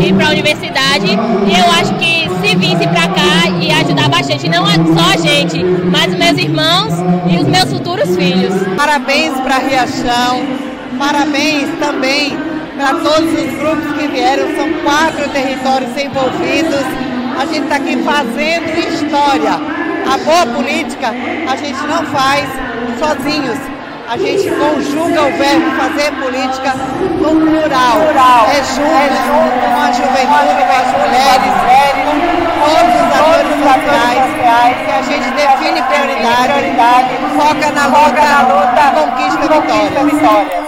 ir 0.00 0.12
para 0.14 0.28
a 0.28 0.30
universidade 0.30 1.06
e 1.06 1.58
eu 1.58 1.70
acho 1.72 1.94
que 1.94 2.30
se 2.40 2.56
visse 2.56 2.86
para 2.88 3.08
cá 3.08 3.48
ia 3.60 3.76
ajudar 3.78 4.08
bastante, 4.08 4.48
não 4.48 4.64
só 4.66 5.12
a 5.12 5.16
gente, 5.16 5.62
mas 5.62 6.12
os 6.12 6.18
meus 6.18 6.38
irmãos 6.38 6.94
e 7.30 7.38
os 7.38 7.46
meus 7.46 7.72
futuros 7.72 8.16
filhos. 8.16 8.54
Parabéns 8.76 9.32
para 9.40 9.58
Riachão, 9.58 10.42
parabéns 10.98 11.68
também 11.78 12.36
para 12.76 12.94
todos 12.94 13.32
os 13.32 13.58
grupos 13.58 13.92
que 13.98 14.08
vieram, 14.08 14.56
são 14.56 14.72
quatro 14.82 15.28
territórios 15.30 15.90
envolvidos. 15.96 16.84
A 17.38 17.46
gente 17.46 17.62
está 17.62 17.76
aqui 17.76 17.96
fazendo 18.02 18.78
história. 18.88 19.81
A 20.06 20.18
boa 20.18 20.46
política 20.56 21.08
a 21.48 21.56
gente 21.56 21.86
não 21.86 22.04
faz 22.06 22.48
sozinhos. 22.98 23.58
A 24.08 24.16
gente 24.18 24.50
conjuga 24.50 25.22
o 25.22 25.32
verbo 25.38 25.70
fazer 25.76 26.12
política 26.20 26.74
no 27.18 27.30
plural. 27.40 27.96
É 28.50 28.62
junto 28.62 29.60
com 29.60 29.80
a 29.80 29.92
juventude, 29.92 30.62
com 30.68 30.76
as 30.76 30.88
mulheres, 30.98 31.54
com 32.04 32.16
todos 32.62 32.92
os 33.00 33.10
atores 33.18 33.56
sociais, 33.62 34.24
que 34.84 34.90
a 34.90 35.02
gente 35.02 35.28
define 35.30 35.80
prioridade, 35.82 36.52
foca 37.36 37.70
na 37.70 37.86
luta, 37.86 38.82
conquista 38.94 39.44
vitórias. 40.04 40.62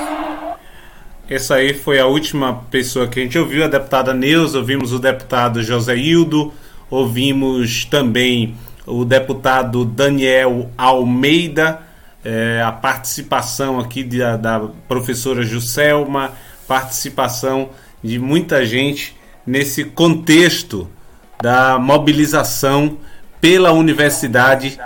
Essa 1.28 1.56
aí 1.56 1.74
foi 1.74 1.98
a 1.98 2.06
última 2.06 2.62
pessoa 2.70 3.08
que 3.08 3.18
a 3.18 3.22
gente 3.22 3.38
ouviu, 3.38 3.64
a 3.64 3.68
deputada 3.68 4.12
Neuza, 4.12 4.58
ouvimos 4.58 4.92
o 4.92 4.98
deputado 4.98 5.62
José 5.62 5.96
Hildo, 5.96 6.52
ouvimos 6.90 7.86
também 7.86 8.54
o 8.86 9.04
deputado 9.04 9.84
Daniel 9.84 10.70
Almeida, 10.76 11.80
é, 12.24 12.62
a 12.64 12.72
participação 12.72 13.78
aqui 13.78 14.02
de, 14.02 14.18
da 14.38 14.60
professora 14.88 15.42
Juscelma, 15.42 16.32
participação 16.66 17.70
de 18.02 18.18
muita 18.18 18.64
gente 18.64 19.16
nesse 19.46 19.84
contexto 19.84 20.88
da 21.42 21.78
mobilização 21.78 22.98
pela 23.40 23.72
Universidade 23.72 24.78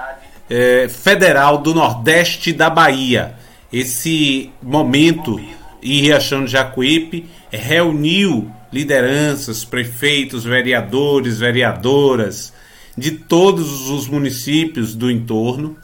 é, 0.50 0.88
Federal 0.88 1.58
do 1.58 1.74
Nordeste 1.74 2.52
da 2.52 2.68
Bahia. 2.68 3.34
Esse 3.72 4.50
momento 4.62 5.38
em 5.82 6.00
Riachão 6.00 6.44
de 6.44 6.50
Jacuípe 6.50 7.26
reuniu 7.50 8.50
lideranças, 8.72 9.64
prefeitos, 9.64 10.44
vereadores, 10.44 11.38
vereadoras, 11.38 12.52
de 12.98 13.12
todos 13.12 13.88
os 13.88 14.08
municípios 14.08 14.94
do 14.94 15.10
entorno. 15.10 15.76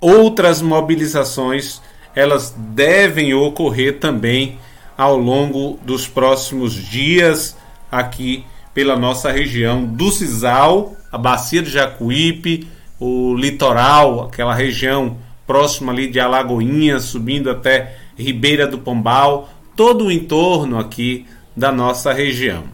Outras 0.00 0.60
mobilizações 0.60 1.80
elas 2.14 2.54
devem 2.56 3.34
ocorrer 3.34 3.98
também 3.98 4.58
ao 4.96 5.16
longo 5.16 5.78
dos 5.82 6.06
próximos 6.06 6.74
dias 6.74 7.56
aqui 7.90 8.44
pela 8.72 8.96
nossa 8.96 9.30
região 9.30 9.84
do 9.84 10.10
Cisal, 10.10 10.96
a 11.10 11.16
bacia 11.18 11.62
de 11.62 11.70
Jacuípe, 11.70 12.68
o 12.98 13.34
litoral, 13.34 14.24
aquela 14.24 14.54
região 14.54 15.16
próxima 15.46 15.92
ali 15.92 16.08
de 16.08 16.18
Alagoinhas, 16.18 17.04
subindo 17.04 17.50
até 17.50 17.96
Ribeira 18.16 18.66
do 18.66 18.78
Pombal, 18.78 19.48
todo 19.76 20.06
o 20.06 20.12
entorno 20.12 20.78
aqui 20.78 21.26
da 21.56 21.70
nossa 21.70 22.12
região 22.12 22.73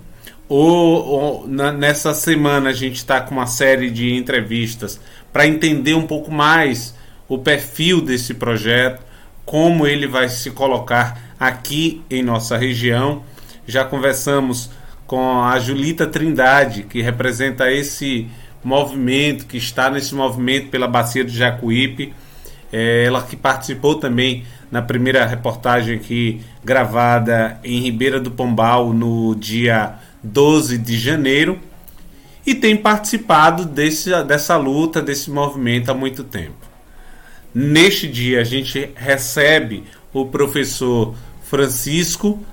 ou, 0.59 1.47
na, 1.47 1.71
nessa 1.71 2.13
semana 2.13 2.71
a 2.71 2.73
gente 2.73 2.97
está 2.97 3.21
com 3.21 3.37
uma 3.37 3.47
série 3.47 3.89
de 3.89 4.13
entrevistas 4.15 5.01
para 5.33 5.47
entender 5.47 5.95
um 5.95 6.07
pouco 6.07 6.33
mais 6.33 6.93
o 7.29 7.39
perfil 7.39 8.01
desse 8.01 8.35
projeto, 8.35 9.01
como 9.47 9.87
ele 9.87 10.09
vai 10.09 10.29
se 10.29 10.51
colocar 10.51 11.37
aqui 11.39 12.03
em 12.11 12.21
nossa 12.21 12.57
região. 12.57 13.23
Já 13.65 13.85
conversamos 13.85 14.71
com 15.07 15.41
a 15.41 15.57
Julita 15.61 16.05
Trindade, 16.05 16.83
que 16.83 17.01
representa 17.01 17.71
esse 17.71 18.27
movimento, 18.65 19.47
que 19.47 19.57
está 19.57 19.89
nesse 19.89 20.17
movimento 20.17 20.69
pela 20.69 20.89
Bacia 20.89 21.25
do 21.25 21.31
Jacuípe. 21.31 22.13
É, 22.73 23.05
ela 23.05 23.23
que 23.23 23.37
participou 23.37 23.95
também 23.95 24.45
na 24.69 24.83
primeira 24.83 25.25
reportagem 25.27 25.95
aqui 25.95 26.41
gravada 26.65 27.61
em 27.63 27.81
Ribeira 27.81 28.19
do 28.19 28.33
Pombal 28.33 28.93
no 28.93 29.37
dia 29.37 29.95
12 30.23 30.79
de 30.79 30.99
janeiro 30.99 31.59
e 32.47 32.55
tem 32.55 32.77
participado 32.77 33.65
desse, 33.65 34.11
dessa 34.25 34.57
luta, 34.57 35.01
desse 35.03 35.31
movimento 35.31 35.91
há 35.91 35.95
muito 35.95 36.25
tempo. 36.25 36.69
Neste 37.55 38.07
dia 38.09 38.41
a 38.41 38.45
gente 38.45 38.91
recebe 38.95 39.85
o 40.13 40.27
professor 40.27 41.15
Francisco 41.43 42.45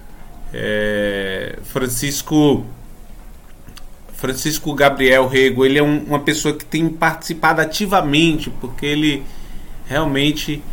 é, 0.53 1.59
Francisco 1.63 2.65
Francisco 4.13 4.73
Gabriel 4.73 5.27
Rego. 5.27 5.65
Ele 5.65 5.77
é 5.77 5.83
um, 5.83 5.99
uma 5.99 6.19
pessoa 6.19 6.55
que 6.55 6.65
tem 6.65 6.89
participado 6.89 7.61
ativamente 7.61 8.49
porque 8.49 8.85
ele 8.85 9.23
realmente 9.85 10.63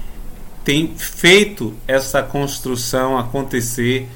tem 0.65 0.95
feito 0.97 1.75
essa 1.87 2.23
construção 2.23 3.19
acontecer 3.19 4.09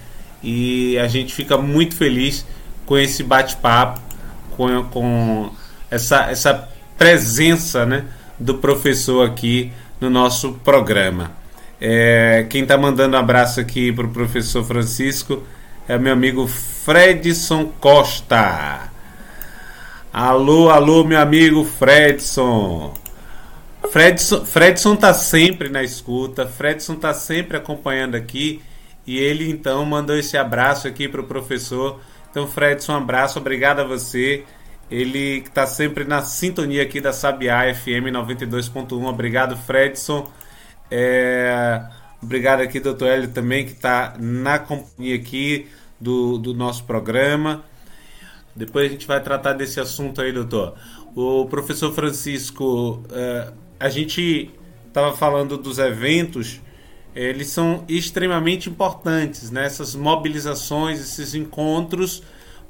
e 0.42 0.96
a 0.98 1.06
gente 1.06 1.34
fica 1.34 1.58
muito 1.58 1.94
feliz 1.94 2.46
com 2.88 2.96
esse 2.96 3.22
bate-papo, 3.22 4.00
com, 4.56 4.82
com 4.84 5.50
essa, 5.90 6.30
essa 6.30 6.68
presença 6.96 7.84
né, 7.84 8.06
do 8.38 8.54
professor 8.54 9.28
aqui 9.28 9.70
no 10.00 10.08
nosso 10.08 10.54
programa. 10.64 11.32
É, 11.78 12.46
quem 12.48 12.62
está 12.62 12.78
mandando 12.78 13.14
um 13.14 13.20
abraço 13.20 13.60
aqui 13.60 13.92
para 13.92 14.06
o 14.06 14.08
professor 14.08 14.64
Francisco 14.64 15.42
é 15.86 15.98
meu 15.98 16.14
amigo 16.14 16.46
Fredson 16.46 17.66
Costa. 17.78 18.90
Alô, 20.10 20.70
alô, 20.70 21.04
meu 21.04 21.20
amigo 21.20 21.64
Fredson. 21.64 22.94
Fredson, 23.92 24.46
Fredson 24.46 24.96
tá 24.96 25.12
sempre 25.12 25.68
na 25.68 25.82
escuta, 25.82 26.46
Fredson 26.46 26.94
tá 26.94 27.12
sempre 27.12 27.58
acompanhando 27.58 28.14
aqui 28.14 28.62
e 29.06 29.18
ele 29.18 29.50
então 29.50 29.84
mandou 29.84 30.16
esse 30.16 30.38
abraço 30.38 30.88
aqui 30.88 31.06
para 31.06 31.20
o 31.20 31.24
professor 31.24 32.00
então, 32.30 32.46
Fredson, 32.46 32.92
um 32.92 32.96
abraço, 32.96 33.38
obrigado 33.38 33.80
a 33.80 33.84
você. 33.84 34.44
Ele 34.90 35.38
está 35.38 35.66
sempre 35.66 36.04
na 36.04 36.22
sintonia 36.22 36.82
aqui 36.82 37.00
da 37.00 37.12
Sabiá 37.12 37.74
FM 37.74 38.10
92.1. 38.12 39.06
Obrigado, 39.06 39.56
Fredson. 39.56 40.30
É... 40.90 41.82
Obrigado 42.22 42.60
aqui, 42.60 42.80
doutor 42.80 43.08
Hélio, 43.08 43.28
também, 43.28 43.64
que 43.64 43.72
está 43.72 44.14
na 44.18 44.58
companhia 44.58 45.14
aqui 45.14 45.68
do, 46.00 46.36
do 46.38 46.52
nosso 46.52 46.84
programa. 46.84 47.64
Depois 48.56 48.86
a 48.86 48.88
gente 48.92 49.06
vai 49.06 49.22
tratar 49.22 49.52
desse 49.52 49.78
assunto 49.78 50.20
aí, 50.20 50.32
doutor. 50.32 50.74
O 51.14 51.46
professor 51.46 51.92
Francisco, 51.92 53.04
é, 53.12 53.52
a 53.78 53.88
gente 53.88 54.50
estava 54.88 55.16
falando 55.16 55.56
dos 55.56 55.78
eventos 55.78 56.60
eles 57.24 57.48
são 57.48 57.84
extremamente 57.88 58.70
importantes, 58.70 59.50
né? 59.50 59.64
essas 59.66 59.94
mobilizações, 59.94 61.00
esses 61.00 61.34
encontros, 61.34 62.22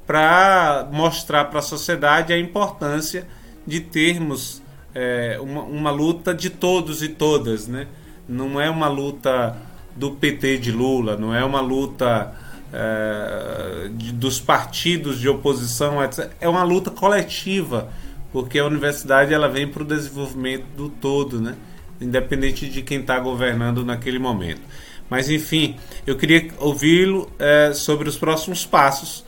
para 0.07 0.87
mostrar 0.91 1.45
para 1.45 1.59
a 1.59 1.61
sociedade 1.61 2.33
a 2.33 2.39
importância 2.39 3.27
de 3.65 3.79
termos 3.79 4.61
é, 4.95 5.37
uma, 5.39 5.61
uma 5.61 5.91
luta 5.91 6.33
de 6.33 6.49
todos 6.49 7.03
e 7.03 7.09
todas, 7.09 7.67
né? 7.67 7.85
Não 8.27 8.59
é 8.59 8.69
uma 8.69 8.87
luta 8.87 9.55
do 9.95 10.11
PT 10.11 10.57
de 10.57 10.71
Lula, 10.71 11.15
não 11.15 11.33
é 11.33 11.45
uma 11.45 11.61
luta 11.61 12.33
é, 12.73 13.89
de, 13.93 14.11
dos 14.11 14.39
partidos 14.39 15.19
de 15.19 15.29
oposição, 15.29 16.03
etc. 16.03 16.31
É 16.41 16.49
uma 16.49 16.63
luta 16.63 16.89
coletiva, 16.89 17.89
porque 18.31 18.57
a 18.57 18.65
universidade 18.65 19.31
ela 19.31 19.47
vem 19.47 19.67
para 19.67 19.83
o 19.83 19.85
desenvolvimento 19.85 20.65
do 20.75 20.89
todo, 20.89 21.39
né? 21.39 21.55
Independente 22.01 22.69
de 22.69 22.81
quem 22.81 23.01
está 23.01 23.19
governando 23.19 23.83
naquele 23.83 24.19
momento. 24.19 24.61
Mas 25.09 25.29
enfim, 25.29 25.75
eu 26.05 26.15
queria 26.15 26.49
ouvi-lo 26.59 27.31
é, 27.39 27.73
sobre 27.73 28.07
os 28.07 28.17
próximos 28.17 28.65
passos 28.65 29.25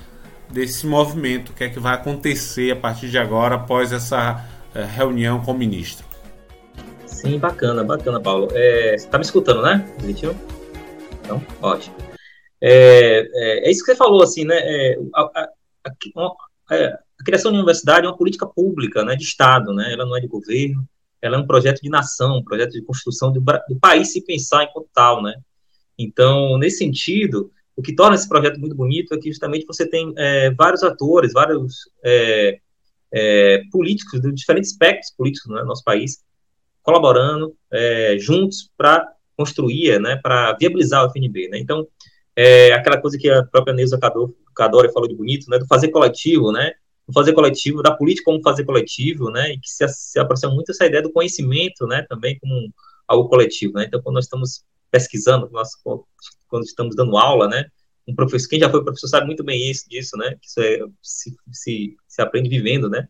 desse 0.50 0.86
movimento, 0.86 1.50
o 1.50 1.54
que 1.54 1.64
é 1.64 1.70
que 1.70 1.80
vai 1.80 1.96
acontecer 1.96 2.72
a 2.72 2.76
partir 2.76 3.10
de 3.10 3.18
agora, 3.18 3.56
após 3.56 3.92
essa 3.92 4.46
é, 4.76 4.84
reunião 4.84 5.42
com 5.42 5.52
o 5.52 5.58
ministro. 5.58 6.06
Sim, 7.06 7.40
bacana, 7.40 7.84
bacana, 7.84 8.20
Paulo. 8.20 8.48
É, 8.52 8.98
você 8.98 9.06
está 9.06 9.18
me 9.18 9.24
escutando, 9.24 9.62
né? 9.62 9.88
Então, 11.24 11.42
ótimo. 11.62 11.96
É, 12.60 13.20
é, 13.34 13.68
é, 13.68 13.72
isso 13.72 13.84
que 13.84 13.92
você 13.92 13.96
falou, 13.96 14.22
assim, 14.22 14.46
né? 14.46 14.58
É, 14.58 15.00
a, 15.16 15.22
a, 15.22 15.50
a, 15.88 16.76
é, 16.76 16.86
a, 16.88 17.24
criação 17.24 17.52
de 17.52 17.58
universidade 17.58 18.06
é 18.06 18.10
uma 18.10 18.18
política 18.18 18.46
pública, 18.46 19.04
né? 19.04 19.16
De 19.16 19.24
Estado, 19.24 19.74
né? 19.74 19.92
Ela 19.94 20.06
não 20.06 20.16
é 20.16 20.20
de 20.20 20.28
governo, 20.28 20.84
ela 21.22 21.38
é 21.38 21.40
um 21.40 21.48
projeto 21.48 21.82
de 21.82 21.90
nação, 21.90 22.38
um 22.38 22.44
projeto 22.44 22.72
de 22.72 22.82
construção 22.82 23.32
do, 23.32 23.40
do 23.42 23.80
país 23.80 24.12
se 24.12 24.26
pensar 24.26 24.64
enquanto 24.64 24.90
tal, 24.94 25.22
né? 25.22 25.36
Então, 25.98 26.58
nesse 26.58 26.80
sentido, 26.80 27.52
o 27.76 27.82
que 27.82 27.94
torna 27.96 28.16
esse 28.16 28.28
projeto 28.28 28.60
muito 28.60 28.76
bonito 28.76 29.14
é 29.14 29.18
que 29.18 29.30
justamente 29.30 29.66
você 29.66 29.88
tem 29.88 30.14
é, 30.18 30.52
vários 30.52 30.84
atores, 30.84 31.34
vários 31.34 31.90
é, 32.04 32.60
é, 33.12 33.62
políticos 33.72 34.22
de 34.22 34.32
diferentes 34.32 34.72
espectros 34.72 35.12
políticos 35.12 35.52
né, 35.52 35.62
no 35.62 35.68
nosso 35.68 35.84
país, 35.84 36.24
colaborando 36.82 37.56
é, 37.72 38.18
juntos 38.20 38.72
para 38.78 39.08
construir, 39.38 40.00
né, 40.00 40.16
para 40.16 40.54
viabilizar 40.54 41.06
o 41.06 41.10
FNB. 41.10 41.50
Né? 41.50 41.60
Então, 41.60 41.88
é 42.36 42.72
aquela 42.74 43.00
coisa 43.00 43.18
que 43.18 43.30
a 43.30 43.44
própria 43.44 43.74
Neuza 43.74 44.00
Cadore 44.56 44.92
falou 44.92 45.08
de 45.08 45.16
bonito, 45.16 45.50
né, 45.50 45.60
do 45.60 45.68
fazer 45.68 45.90
coletivo, 45.90 46.52
né, 46.52 46.74
fazer 47.14 47.34
coletivo, 47.34 47.82
da 47.82 47.96
política 47.96 48.26
como 48.26 48.42
fazer 48.42 48.64
coletivo, 48.64 49.30
né, 49.30 49.54
e 49.54 49.60
que 49.60 49.70
se, 49.70 49.88
se 49.90 50.20
aproxima 50.20 50.54
muito 50.54 50.72
essa 50.72 50.86
ideia 50.86 51.04
do 51.04 51.12
conhecimento, 51.12 51.86
né, 51.88 52.06
também 52.10 52.38
como 52.40 52.74
algo 53.08 53.30
coletivo, 53.30 53.74
né, 53.74 53.86
então 53.88 54.02
quando 54.02 54.16
nós 54.16 54.26
estamos 54.26 54.64
pesquisando, 54.90 55.50
nós, 55.52 55.70
quando 56.48 56.64
estamos 56.64 56.96
dando 56.96 57.18
aula, 57.18 57.48
né, 57.48 57.66
um 58.08 58.16
professor, 58.16 58.50
quem 58.50 58.60
já 58.60 58.70
foi 58.70 58.84
professor 58.84 59.08
sabe 59.08 59.26
muito 59.26 59.44
bem 59.44 59.70
isso, 59.70 59.88
disso, 59.90 60.18
né, 60.18 60.36
que 60.42 60.48
isso 60.48 60.62
é, 60.62 60.80
se, 61.02 61.36
se, 61.52 61.96
se 62.08 62.22
aprende 62.22 62.50
vivendo, 62.50 62.90
né, 62.90 63.08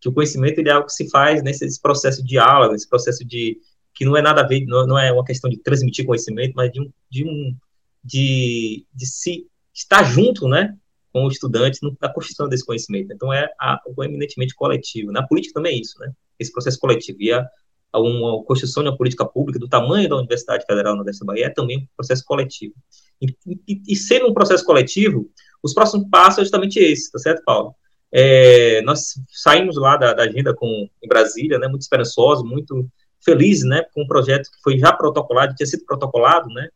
que 0.00 0.08
o 0.08 0.12
conhecimento 0.12 0.58
ele 0.58 0.68
é 0.68 0.72
algo 0.72 0.86
que 0.86 0.92
se 0.92 1.08
faz 1.08 1.42
nesse 1.42 1.80
processo 1.80 2.22
de 2.22 2.38
aula, 2.38 2.72
nesse 2.72 2.88
processo 2.88 3.24
de 3.24 3.58
que 3.94 4.04
não 4.04 4.16
é 4.16 4.22
nada 4.22 4.40
a 4.42 4.46
ver, 4.46 4.66
não, 4.66 4.86
não 4.86 4.98
é 4.98 5.12
uma 5.12 5.24
questão 5.24 5.48
de 5.48 5.56
transmitir 5.58 6.04
conhecimento, 6.04 6.52
mas 6.56 6.70
de 6.70 6.80
um, 6.80 6.90
de 7.08 7.24
um 7.24 7.56
de, 8.02 8.84
de 8.92 9.06
se 9.06 9.46
estar 9.72 10.04
junto, 10.04 10.46
né, 10.46 10.76
com 11.14 11.26
o 11.26 11.28
estudante 11.28 11.78
na 12.00 12.12
construção 12.12 12.48
desse 12.48 12.66
conhecimento. 12.66 13.12
Então 13.12 13.32
é 13.32 13.48
algo 13.56 14.02
eminentemente 14.02 14.52
coletivo. 14.52 15.12
Na 15.12 15.24
política 15.24 15.54
também 15.54 15.76
é 15.76 15.80
isso, 15.80 15.96
né? 16.00 16.10
Esse 16.40 16.50
processo 16.50 16.76
coletivo 16.76 17.18
e 17.20 17.32
a, 17.32 17.48
a 17.92 18.00
uma 18.00 18.42
construção 18.42 18.82
de 18.82 18.88
uma 18.88 18.96
política 18.96 19.24
pública 19.24 19.60
do 19.60 19.68
tamanho 19.68 20.08
da 20.08 20.16
Universidade 20.16 20.66
Federal 20.66 20.96
Nordeste 20.96 21.20
da 21.20 21.26
Bahia 21.26 21.46
é 21.46 21.50
também 21.50 21.78
um 21.78 21.86
processo 21.96 22.24
coletivo. 22.24 22.74
E, 23.22 23.28
e, 23.46 23.82
e 23.86 23.94
sendo 23.94 24.28
um 24.28 24.34
processo 24.34 24.64
coletivo, 24.64 25.30
os 25.62 25.72
próximos 25.72 26.08
passos 26.10 26.38
é 26.38 26.42
justamente 26.42 26.80
esse, 26.80 27.12
tá 27.12 27.18
certo, 27.20 27.44
Paulo? 27.44 27.76
É, 28.10 28.82
nós 28.82 29.14
saímos 29.28 29.76
lá 29.76 29.96
da, 29.96 30.14
da, 30.14 30.24
agenda 30.24 30.52
com, 30.52 30.88
em 31.00 31.08
Brasília, 31.08 31.60
né, 31.60 31.68
muito 31.68 31.82
esperançosos, 31.82 32.44
muito 32.44 32.88
felizes, 33.24 33.64
né, 33.64 33.86
com 33.94 34.02
um 34.02 34.06
projeto 34.08 34.50
que 34.50 34.60
foi 34.64 34.78
já 34.78 34.92
protocolado, 34.92 35.54
tinha 35.54 35.66
sido 35.66 35.84
protocolado, 35.84 36.48
né, 36.48 36.68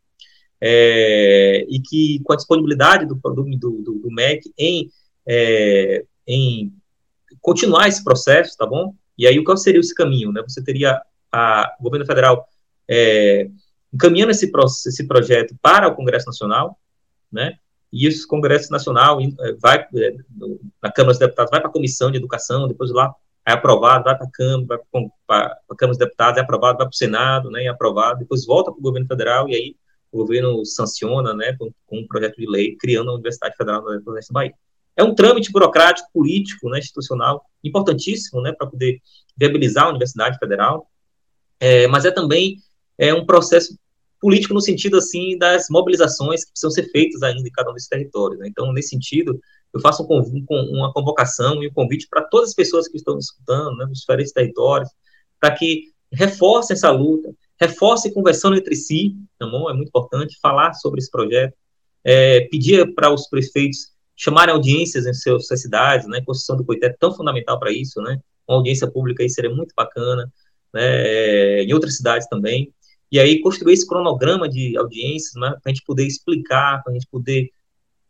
é, 0.60 1.64
e 1.68 1.80
que 1.80 2.20
com 2.24 2.32
a 2.32 2.36
disponibilidade 2.36 3.06
do, 3.06 3.14
do, 3.14 3.44
do, 3.56 3.98
do 3.98 4.10
MEC 4.10 4.52
em, 4.58 4.90
é, 5.26 6.04
em 6.26 6.72
continuar 7.40 7.88
esse 7.88 8.02
processo, 8.02 8.56
tá 8.56 8.66
bom? 8.66 8.94
E 9.16 9.26
aí, 9.26 9.42
qual 9.42 9.56
seria 9.56 9.80
esse 9.80 9.94
caminho, 9.94 10.32
né? 10.32 10.42
Você 10.46 10.62
teria 10.62 11.00
a, 11.32 11.74
o 11.78 11.82
governo 11.82 12.06
federal 12.06 12.48
é, 12.88 13.48
encaminhando 13.92 14.30
esse, 14.30 14.50
esse 14.86 15.06
projeto 15.06 15.56
para 15.60 15.88
o 15.88 15.94
Congresso 15.94 16.26
Nacional, 16.26 16.78
né? 17.30 17.58
E 17.92 18.06
esse 18.06 18.26
Congresso 18.26 18.70
Nacional 18.70 19.20
é, 19.20 19.52
vai, 19.60 19.86
é, 19.96 20.16
na 20.82 20.92
Câmara 20.92 21.12
dos 21.12 21.18
Deputados, 21.18 21.50
vai 21.50 21.60
para 21.60 21.70
a 21.70 21.72
Comissão 21.72 22.10
de 22.10 22.18
Educação, 22.18 22.68
depois 22.68 22.90
lá 22.90 23.14
é 23.46 23.52
aprovado, 23.52 24.04
vai 24.04 24.16
para 24.16 24.26
a 24.26 24.30
Câmara, 24.30 24.66
vai 24.66 25.02
para 25.26 25.58
a 25.70 25.76
Câmara 25.76 25.96
dos 25.96 25.98
Deputados, 25.98 26.38
é 26.38 26.42
aprovado, 26.42 26.78
vai 26.78 26.86
para 26.86 26.94
o 26.94 26.96
Senado, 26.96 27.50
né? 27.50 27.64
É 27.64 27.68
aprovado, 27.68 28.20
depois 28.20 28.44
volta 28.44 28.70
para 28.70 28.78
o 28.78 28.82
governo 28.82 29.06
federal, 29.06 29.48
e 29.48 29.54
aí 29.54 29.76
o 30.10 30.18
governo 30.18 30.64
sanciona, 30.64 31.34
né, 31.34 31.54
com, 31.58 31.70
com, 31.86 31.98
um 31.98 32.06
projeto 32.06 32.36
de 32.36 32.48
lei, 32.48 32.76
criando 32.76 33.10
a 33.10 33.14
Universidade 33.14 33.56
Federal 33.56 33.82
do 33.82 34.00
Nordeste 34.04 34.32
da 34.32 34.40
Bahia. 34.40 34.54
É 34.96 35.04
um 35.04 35.14
trâmite 35.14 35.52
burocrático, 35.52 36.08
político, 36.12 36.68
né, 36.68 36.78
institucional, 36.78 37.44
importantíssimo, 37.62 38.40
né, 38.40 38.52
para 38.52 38.66
poder 38.66 39.00
viabilizar 39.36 39.84
a 39.84 39.90
Universidade 39.90 40.38
Federal, 40.38 40.88
é, 41.60 41.86
mas 41.86 42.04
é 42.04 42.10
também 42.10 42.56
é 42.96 43.14
um 43.14 43.24
processo 43.24 43.78
político 44.20 44.54
no 44.54 44.60
sentido, 44.60 44.96
assim, 44.96 45.38
das 45.38 45.66
mobilizações 45.70 46.44
que 46.44 46.50
precisam 46.50 46.70
ser 46.70 46.90
feitas 46.90 47.22
ainda 47.22 47.46
em 47.48 47.52
cada 47.52 47.70
um 47.70 47.74
desses 47.74 47.88
territórios. 47.88 48.40
Né? 48.40 48.48
Então, 48.48 48.72
nesse 48.72 48.88
sentido, 48.88 49.40
eu 49.72 49.80
faço 49.80 50.02
um, 50.02 50.46
uma 50.50 50.92
convocação 50.92 51.62
e 51.62 51.68
um 51.68 51.72
convite 51.72 52.08
para 52.10 52.22
todas 52.22 52.50
as 52.50 52.54
pessoas 52.54 52.88
que 52.88 52.96
estão 52.96 53.18
escutando, 53.18 53.76
né, 53.76 53.86
nos 53.86 54.00
diferentes 54.00 54.32
territórios, 54.32 54.90
para 55.38 55.54
que 55.54 55.92
reforcem 56.10 56.74
essa 56.74 56.90
luta, 56.90 57.32
reforce 57.60 58.12
conversando 58.12 58.56
entre 58.56 58.76
si, 58.76 59.16
tá 59.38 59.46
bom? 59.46 59.68
É 59.68 59.74
muito 59.74 59.88
importante 59.88 60.38
falar 60.40 60.74
sobre 60.74 61.00
esse 61.00 61.10
projeto, 61.10 61.54
é, 62.04 62.42
pedir 62.42 62.94
para 62.94 63.12
os 63.12 63.28
prefeitos 63.28 63.92
chamarem 64.16 64.54
audiências 64.54 65.06
em 65.06 65.14
seus, 65.14 65.46
suas 65.46 65.60
cidades, 65.60 66.08
né? 66.08 66.18
A 66.18 66.24
Constituição 66.24 66.56
do 66.56 66.64
Coité 66.64 66.86
é 66.86 66.96
tão 66.98 67.14
fundamental 67.14 67.58
para 67.58 67.72
isso, 67.72 68.00
né? 68.02 68.20
Uma 68.48 68.58
audiência 68.58 68.90
pública 68.90 69.22
aí 69.22 69.30
seria 69.30 69.50
muito 69.50 69.72
bacana, 69.76 70.30
né? 70.72 70.82
É, 70.82 71.62
em 71.62 71.72
outras 71.72 71.96
cidades 71.96 72.28
também. 72.28 72.72
E 73.10 73.18
aí 73.18 73.40
construir 73.40 73.74
esse 73.74 73.86
cronograma 73.86 74.48
de 74.48 74.76
audiências, 74.76 75.34
né? 75.34 75.50
Para 75.50 75.60
a 75.66 75.68
gente 75.68 75.84
poder 75.84 76.04
explicar, 76.04 76.82
para 76.82 76.92
a 76.92 76.94
gente 76.94 77.06
poder 77.10 77.50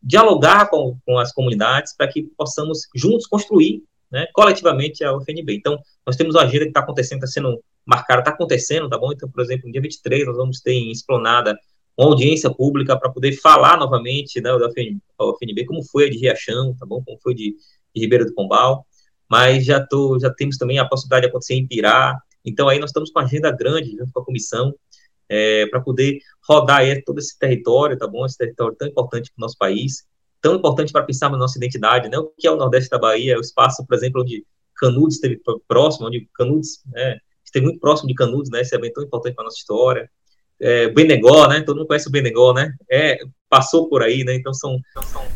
dialogar 0.03 0.71
com, 0.71 0.97
com 1.05 1.19
as 1.19 1.33
comunidades, 1.33 1.95
para 1.95 2.09
que 2.09 2.23
possamos 2.37 2.89
juntos 2.95 3.27
construir, 3.27 3.83
né? 4.11 4.27
Coletivamente 4.33 5.05
a 5.05 5.16
UFNB. 5.16 5.55
Então, 5.55 5.79
nós 6.07 6.16
temos 6.16 6.35
uma 6.35 6.42
agenda 6.42 6.64
que 6.64 6.71
está 6.71 6.81
acontecendo, 6.81 7.25
está 7.25 7.27
sendo 7.27 7.62
marcada, 7.85 8.21
está 8.21 8.31
acontecendo, 8.31 8.88
tá 8.88 8.99
bom? 8.99 9.12
Então, 9.12 9.31
por 9.31 9.42
exemplo, 9.42 9.66
no 9.66 9.73
dia 9.73 9.81
23, 9.81 10.27
nós 10.27 10.37
vamos 10.37 10.61
ter 10.61 10.73
em 10.73 10.90
Esplanada 10.90 11.59
uma 11.97 12.09
audiência 12.09 12.49
pública 12.49 12.99
para 12.99 13.11
poder 13.11 13.33
falar 13.40 13.77
novamente 13.77 14.40
né, 14.40 14.51
da 14.57 14.71
FNB, 14.71 15.64
como 15.66 15.83
foi 15.83 16.07
a 16.07 16.11
de 16.11 16.18
Riachão, 16.18 16.75
tá 16.79 16.87
bom? 16.87 17.03
Como 17.05 17.18
foi 17.21 17.35
de, 17.35 17.57
de 17.94 18.01
Ribeira 18.01 18.25
do 18.25 18.33
Pombal, 18.35 18.87
mas 19.29 19.64
já, 19.64 19.85
tô, 19.85 20.18
já 20.18 20.31
temos 20.31 20.57
também 20.57 20.79
a 20.79 20.85
possibilidade 20.85 21.23
de 21.23 21.29
acontecer 21.29 21.55
em 21.55 21.66
Pirá, 21.66 22.16
então 22.44 22.68
aí 22.68 22.79
nós 22.79 22.90
estamos 22.90 23.11
com 23.11 23.18
uma 23.18 23.27
agenda 23.27 23.51
grande 23.51 23.97
junto 23.97 24.12
com 24.12 24.21
a 24.21 24.25
comissão, 24.25 24.73
é, 25.29 25.66
para 25.66 25.81
poder 25.81 26.21
rodar 26.49 26.79
aí 26.79 27.03
todo 27.03 27.18
esse 27.18 27.37
território, 27.37 27.99
tá 27.99 28.07
bom? 28.07 28.25
Esse 28.25 28.38
território 28.38 28.77
tão 28.77 28.88
importante 28.88 29.31
para 29.31 29.40
o 29.40 29.44
nosso 29.44 29.59
país, 29.59 30.05
tão 30.40 30.55
importante 30.55 30.92
para 30.92 31.03
pensar 31.03 31.31
na 31.31 31.38
nossa 31.38 31.59
identidade, 31.59 32.09
né? 32.09 32.18
O 32.18 32.33
que 32.37 32.46
é 32.46 32.51
o 32.51 32.57
Nordeste 32.57 32.90
da 32.90 32.98
Bahia, 32.98 33.35
é 33.35 33.37
o 33.37 33.40
espaço, 33.40 33.85
por 33.87 33.94
exemplo, 33.94 34.22
onde 34.22 34.44
Canudos 34.77 35.16
esteve 35.16 35.40
próximo, 35.66 36.07
onde 36.07 36.29
Canudos, 36.35 36.81
né, 36.92 37.18
esteve 37.44 37.66
muito 37.66 37.81
próximo 37.81 38.09
de 38.09 38.14
Canudos, 38.14 38.51
né? 38.51 38.61
Esse 38.61 38.74
evento 38.74 38.94
tão 38.94 39.05
importante 39.05 39.35
para 39.35 39.44
a 39.44 39.46
nossa 39.46 39.59
história. 39.59 40.09
É, 40.61 40.88
Benegó, 40.88 41.46
né? 41.48 41.61
Todo 41.61 41.77
mundo 41.77 41.87
conhece 41.87 42.09
o 42.09 42.11
Benegó, 42.11 42.53
né? 42.53 42.72
É, 42.90 43.18
passou 43.48 43.88
por 43.88 44.03
aí, 44.03 44.24
né? 44.24 44.35
Então 44.35 44.53
são. 44.53 44.79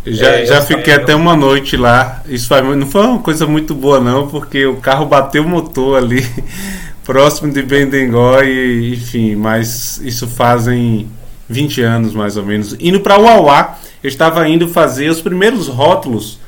Já, 0.04 0.30
é, 0.30 0.46
já 0.46 0.60
fiquei 0.60 0.94
até 0.94 1.14
uma 1.14 1.36
noite 1.36 1.76
lá. 1.76 2.22
Isso 2.26 2.48
foi, 2.48 2.62
não 2.76 2.86
foi 2.86 3.02
uma 3.02 3.22
coisa 3.22 3.46
muito 3.46 3.74
boa, 3.74 4.00
não, 4.00 4.28
porque 4.28 4.66
o 4.66 4.80
carro 4.80 5.06
bateu 5.06 5.42
o 5.44 5.48
motor 5.48 5.98
ali, 5.98 6.22
próximo 7.04 7.52
de 7.52 7.62
Bendegó, 7.62 8.42
e 8.42 8.94
enfim, 8.94 9.36
mas 9.36 9.98
isso 9.98 10.26
fazem 10.26 11.08
20 11.48 11.82
anos 11.82 12.14
mais 12.14 12.36
ou 12.36 12.44
menos. 12.44 12.76
Indo 12.80 13.00
para 13.00 13.18
Uauá, 13.18 13.78
eu 14.02 14.08
estava 14.08 14.48
indo 14.48 14.68
fazer 14.68 15.08
os 15.08 15.20
primeiros 15.20 15.68
rótulos 15.68 16.38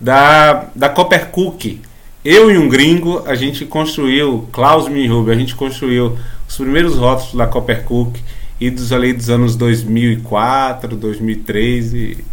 da, 0.00 0.66
da 0.74 0.88
Copper 0.88 1.28
Cook 1.30 1.78
eu 2.24 2.50
e 2.50 2.56
um 2.56 2.70
gringo, 2.70 3.22
a 3.26 3.34
gente 3.34 3.66
construiu, 3.66 4.48
Klaus 4.50 4.88
Minhub, 4.88 5.30
a 5.30 5.34
gente 5.34 5.54
construiu 5.54 6.16
os 6.48 6.56
primeiros 6.56 6.96
rótulos 6.96 7.34
da 7.34 7.46
Copper 7.46 7.84
Cook 7.84 8.16
e 8.58 8.70
dos 8.70 8.92
ali 8.92 9.12
dos 9.12 9.28
anos 9.28 9.54
2004, 9.56 10.96
2003 10.96 11.92
e 11.92 12.24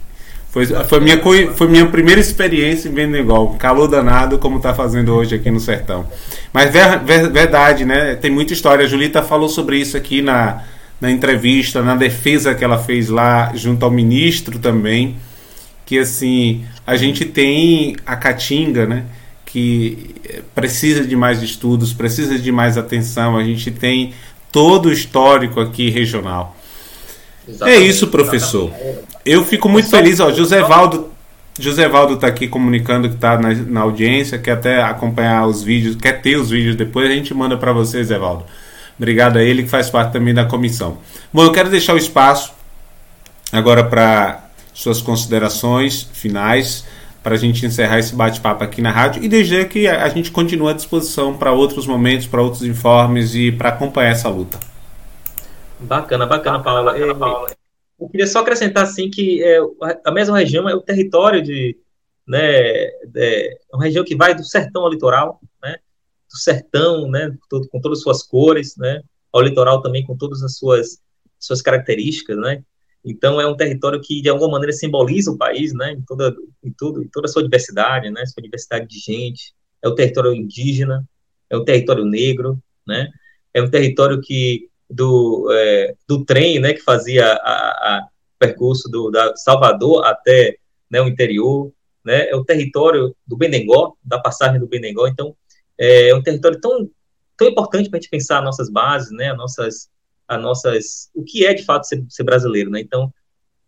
foi, 0.50 0.66
foi, 0.66 1.00
minha, 1.02 1.22
foi 1.54 1.68
minha 1.68 1.86
primeira 1.88 2.22
experiência 2.22 2.88
em 2.88 2.94
Benegol, 2.94 3.56
calor 3.56 3.88
danado 3.88 4.38
como 4.38 4.58
está 4.58 4.74
fazendo 4.74 5.14
hoje 5.14 5.36
aqui 5.36 5.52
no 5.52 5.60
Sertão. 5.60 6.06
Mas 6.54 6.72
ver, 6.72 7.00
ver, 7.00 7.30
verdade, 7.30 7.84
né? 7.84 8.16
Tem 8.16 8.32
muita 8.32 8.54
história. 8.54 8.86
A 8.86 8.88
Julita 8.88 9.22
falou 9.22 9.48
sobre 9.48 9.78
isso 9.78 9.96
aqui 9.96 10.22
na, 10.22 10.62
na 11.02 11.12
entrevista, 11.12 11.82
na 11.82 11.96
defesa 11.96 12.56
que 12.56 12.64
ela 12.64 12.78
fez 12.78 13.10
lá 13.10 13.52
junto 13.56 13.84
ao 13.84 13.92
ministro 13.92 14.60
também, 14.60 15.18
que 15.86 15.98
assim, 15.98 16.64
a 16.88 16.96
gente 16.96 17.26
tem 17.26 17.98
a 18.06 18.16
Caatinga, 18.16 18.86
né? 18.86 19.06
que 19.52 20.16
precisa 20.56 21.06
de 21.06 21.14
mais 21.14 21.44
estudos, 21.44 21.92
precisa 21.92 22.40
de 22.40 22.52
mais 22.54 22.78
atenção. 22.78 23.36
A 23.36 23.44
gente 23.44 23.70
tem 23.70 24.14
todo 24.50 24.88
o 24.88 24.94
histórico 24.94 25.60
aqui 25.60 25.90
regional. 25.90 26.56
Exatamente, 27.46 27.78
é 27.78 27.86
isso, 27.86 28.08
professor. 28.08 28.70
exatamente. 28.70 29.00
Eu 29.26 29.44
fico 29.44 29.68
muito 29.68 29.90
feliz. 29.90 30.22
Ó, 30.22 30.32
José 30.32 30.62
Valdo 30.62 31.12
José 31.60 31.88
Valdo 31.88 32.14
está 32.14 32.28
aqui 32.28 32.48
comunicando 32.48 33.10
que 33.10 33.16
está 33.16 33.38
na, 33.38 33.54
na 33.54 33.82
audiência, 33.82 34.40
quer 34.40 34.54
até 34.54 34.82
acompanhar 34.82 35.46
os 35.46 35.62
vídeos, 35.62 35.96
quer 35.96 36.22
ter 36.22 36.38
os 36.38 36.50
vídeos 36.50 36.78
depois, 36.78 37.10
a 37.10 37.14
gente 37.14 37.34
manda 37.34 37.58
para 37.58 37.74
você, 37.74 38.02
Zé 38.04 38.18
Valdo. 38.18 38.46
Obrigado 38.98 39.38
a 39.38 39.44
ele 39.44 39.64
que 39.64 39.70
faz 39.70 39.90
parte 39.90 40.14
também 40.14 40.34
da 40.34 40.46
comissão. 40.46 40.98
Bom, 41.34 41.44
eu 41.44 41.52
quero 41.52 41.70
deixar 41.70 41.94
o 41.94 41.98
espaço 41.98 42.54
agora 43.52 43.84
para 43.84 44.50
suas 44.74 45.02
considerações 45.02 46.04
finais, 46.14 46.86
para 47.22 47.36
a 47.36 47.38
gente 47.38 47.66
encerrar 47.66 48.00
esse 48.00 48.16
bate-papo 48.16 48.64
aqui 48.64 48.82
na 48.82 48.92
rádio 48.92 49.24
e 49.24 49.28
dizer 49.28 49.70
que 49.70 49.88
a 49.88 50.10
gente 50.10 50.32
continua 50.32 50.72
à 50.72 50.74
disposição 50.74 51.38
para 51.38 51.52
outros 51.52 51.86
momentos, 51.86 52.26
para 52.26 52.42
outros 52.42 52.64
informes 52.64 53.36
e 53.36 53.52
para 53.52 53.70
acompanhar 53.70 54.12
essa 54.12 54.30
luta. 54.30 54.60
Bacana, 55.80 56.26
bacana, 56.26 56.60
Paula. 56.60 56.98
É, 56.98 57.04
eu 58.00 58.10
queria 58.10 58.26
só 58.26 58.40
acrescentar 58.40 58.84
assim 58.84 59.10
que 59.10 59.44
é, 59.44 59.60
a 60.04 60.12
mesma 60.12 60.38
região 60.38 60.68
é 60.68 60.74
o 60.74 60.82
território 60.82 61.42
de, 61.42 61.78
né, 62.28 62.86
é 63.16 63.58
uma 63.74 63.84
região 63.84 64.04
que 64.04 64.16
vai 64.16 64.34
do 64.34 64.44
sertão 64.44 64.84
ao 64.84 64.90
litoral, 64.90 65.40
né, 65.64 65.78
do 66.32 66.38
sertão, 66.38 67.10
né, 67.10 67.36
todo, 67.50 67.68
com 67.68 67.82
todas 67.82 68.00
as 68.00 68.04
suas 68.04 68.24
cores, 68.24 68.76
né, 68.78 69.02
ao 69.32 69.42
litoral 69.42 69.82
também 69.82 70.06
com 70.06 70.16
todas 70.16 70.42
as 70.44 70.58
suas 70.58 71.00
suas 71.40 71.62
características, 71.62 72.38
né. 72.38 72.64
Então 73.04 73.42
é 73.42 73.48
um 73.48 73.58
território 73.58 74.00
que 74.00 74.22
de 74.22 74.30
alguma 74.30 74.52
maneira 74.52 74.72
simboliza 74.72 75.32
o 75.32 75.38
país, 75.38 75.74
né, 75.74 75.94
em 75.94 76.02
toda 76.02 76.36
em 76.64 76.72
tudo, 76.72 77.04
em 77.04 77.08
toda 77.08 77.28
a 77.28 77.30
sua 77.30 77.44
diversidade, 77.44 78.10
né, 78.12 78.26
sua 78.26 78.44
diversidade 78.44 78.88
de 78.88 79.00
gente. 79.00 79.54
É 79.82 79.88
o 79.88 79.96
território 79.96 80.34
indígena, 80.34 81.04
é 81.50 81.58
o 81.58 81.66
território 81.66 82.06
negro, 82.06 82.62
né. 82.88 83.10
É 83.54 83.62
um 83.62 83.70
território 83.70 84.22
que 84.22 84.70
do, 84.90 85.50
é, 85.52 85.96
do 86.08 86.24
trem, 86.24 86.60
né, 86.60 86.74
que 86.74 86.82
fazia 86.82 87.26
a, 87.34 87.38
a 87.98 88.08
percurso 88.38 88.90
do 88.90 89.10
da 89.10 89.36
Salvador 89.36 90.06
até 90.06 90.58
né, 90.90 91.02
o 91.02 91.08
interior, 91.08 91.72
né, 92.04 92.30
é 92.30 92.36
o 92.36 92.44
território 92.44 93.16
do 93.26 93.38
Benengó, 93.38 93.96
da 94.04 94.20
passagem 94.20 94.60
do 94.60 94.68
Benengó, 94.68 95.08
então 95.08 95.36
é, 95.82 96.10
é 96.10 96.16
um 96.16 96.22
território 96.22 96.62
tão 96.62 96.90
tão 97.36 97.48
importante 97.48 97.90
para 97.90 97.98
a 97.98 98.02
gente 98.02 98.12
pensar 98.12 98.44
nossas 98.44 98.70
bases, 98.70 99.12
né, 99.12 99.32
as 99.32 99.38
nossas 99.38 99.90
a 100.28 100.38
nossas 100.38 101.10
o 101.14 101.24
que 101.24 101.44
é 101.46 101.54
de 101.56 101.66
fato 101.66 101.88
ser, 101.88 102.06
ser 102.08 102.24
brasileiro, 102.24 102.70
né, 102.70 102.80
então 102.80 103.12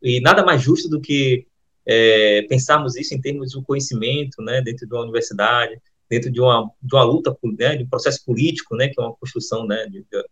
e 0.02 0.22
nada 0.22 0.46
mais 0.46 0.62
justo 0.62 0.88
do 0.88 1.02
que 1.02 1.48
é, 1.86 2.44
pensarmos 2.44 2.96
isso 2.96 3.14
em 3.14 3.20
termos 3.20 3.56
um 3.56 3.64
conhecimento, 3.64 4.42
né, 4.42 4.62
dentro 4.62 4.88
de 4.88 4.94
uma 4.94 5.02
universidade, 5.02 5.82
dentro 6.10 6.32
de 6.32 6.40
uma 6.40 6.70
de 6.82 6.96
uma 6.96 7.04
luta, 7.04 7.36
né, 7.58 7.76
de 7.76 7.84
um 7.84 7.90
processo 7.90 8.24
político, 8.24 8.76
né, 8.76 8.90
que 8.90 9.02
é 9.02 9.04
uma 9.04 9.16
construção, 9.16 9.66
né, 9.66 9.88
de, 9.88 10.04
de, 10.04 10.26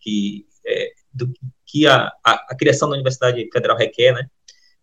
que, 0.00 0.46
é, 0.66 0.92
do, 1.12 1.32
que 1.64 1.86
a, 1.86 2.10
a, 2.24 2.32
a, 2.50 2.56
criação 2.56 2.88
da 2.88 2.94
Universidade 2.94 3.48
Federal 3.52 3.76
requer, 3.76 4.12
né? 4.12 4.28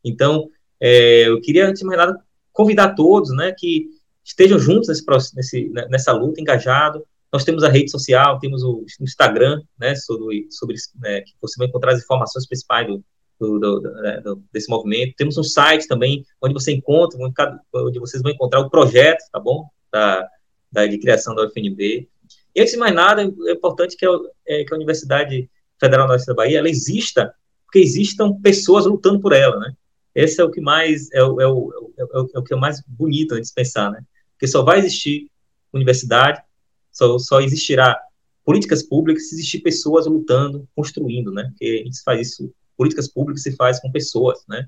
Então, 0.04 0.50
é, 0.80 1.28
eu 1.28 1.40
queria, 1.42 1.68
antes 1.68 1.80
de 1.80 1.86
mais 1.86 1.98
nada, 1.98 2.20
convidar 2.52 2.96
todos, 2.96 3.36
né, 3.36 3.54
que 3.58 3.90
estejam 4.26 4.58
juntos 4.58 4.88
nesse, 4.90 5.36
nesse, 5.36 5.70
nessa 5.90 6.12
luta, 6.12 6.42
engajado. 6.42 7.06
Nós 7.32 7.44
temos 7.44 7.64
a 7.64 7.70
rede 7.70 7.92
social, 7.92 8.40
temos 8.40 8.64
o 8.64 8.84
Instagram, 9.00 9.62
né, 9.80 9.96
sobre, 9.96 10.48
sobre 10.50 10.76
né, 11.00 11.22
que 11.22 11.34
você 11.40 11.56
vai 11.58 11.68
encontrar 11.68 11.94
as 11.94 12.02
informações 12.02 12.48
principais 12.48 12.88
do, 12.88 13.04
do, 13.40 13.60
do, 13.60 13.82
do, 14.24 14.44
desse 14.52 14.70
movimento. 14.70 15.14
Temos 15.16 15.38
um 15.38 15.44
site 15.44 15.88
também, 15.88 16.26
onde 16.42 16.54
você 16.54 16.72
encontra, 16.72 17.20
onde 17.74 18.00
vocês 18.00 18.24
vão 18.24 18.32
encontrar 18.32 18.62
o 18.62 18.70
projeto, 18.70 19.24
tá 19.32 19.40
bom? 19.40 19.70
Da, 19.92 20.28
da 20.72 20.88
de 20.88 20.98
criação 20.98 21.36
da 21.36 21.46
UFNB. 21.46 22.08
E 22.56 22.62
antes 22.62 22.74
de 22.74 22.80
mais 22.80 22.96
nada, 22.96 23.22
é 23.22 23.52
importante 23.52 23.96
que 23.96 24.06
a, 24.06 24.12
é, 24.48 24.64
que 24.64 24.74
a 24.74 24.78
Universidade 24.78 25.50
Federal 25.80 26.08
Nordeste 26.08 26.28
da 26.28 26.34
Bahia 26.34 26.60
ela 26.60 26.70
exista, 26.70 27.34
porque 27.66 27.80
existam 27.80 28.34
pessoas 28.42 28.86
lutando 28.86 29.20
por 29.20 29.34
ela, 29.34 29.60
né? 29.60 29.74
Esse 30.16 30.40
é 30.40 30.44
o 30.46 30.50
que 30.50 30.62
mais 30.62 31.12
é 31.12 31.22
o, 31.22 31.42
é 31.42 31.48
o, 31.48 31.94
é 31.98 32.04
o, 32.04 32.30
é 32.34 32.40
o 32.40 32.44
que 32.44 32.54
é 32.54 32.58
mais 32.58 32.82
bonito 32.88 33.40
de 33.40 33.46
se 33.46 33.54
pensar, 33.54 33.92
né? 33.92 34.02
Porque 34.36 34.48
só 34.48 34.64
vai 34.64 34.80
existir 34.80 35.30
universidade, 35.74 36.42
só, 36.92 37.18
só 37.18 37.42
existirá 37.42 38.00
políticas 38.46 38.84
públicas 38.84 39.28
se 39.28 39.36
existir 39.36 39.60
pessoas 39.60 40.06
lutando, 40.06 40.68
construindo, 40.76 41.32
né? 41.32 41.46
Porque 41.50 41.82
a 41.82 41.86
gente 41.86 42.02
faz 42.04 42.30
isso, 42.30 42.54
políticas 42.78 43.08
públicas 43.08 43.42
se 43.42 43.56
faz 43.56 43.80
com 43.80 43.92
pessoas, 43.92 44.44
né? 44.48 44.68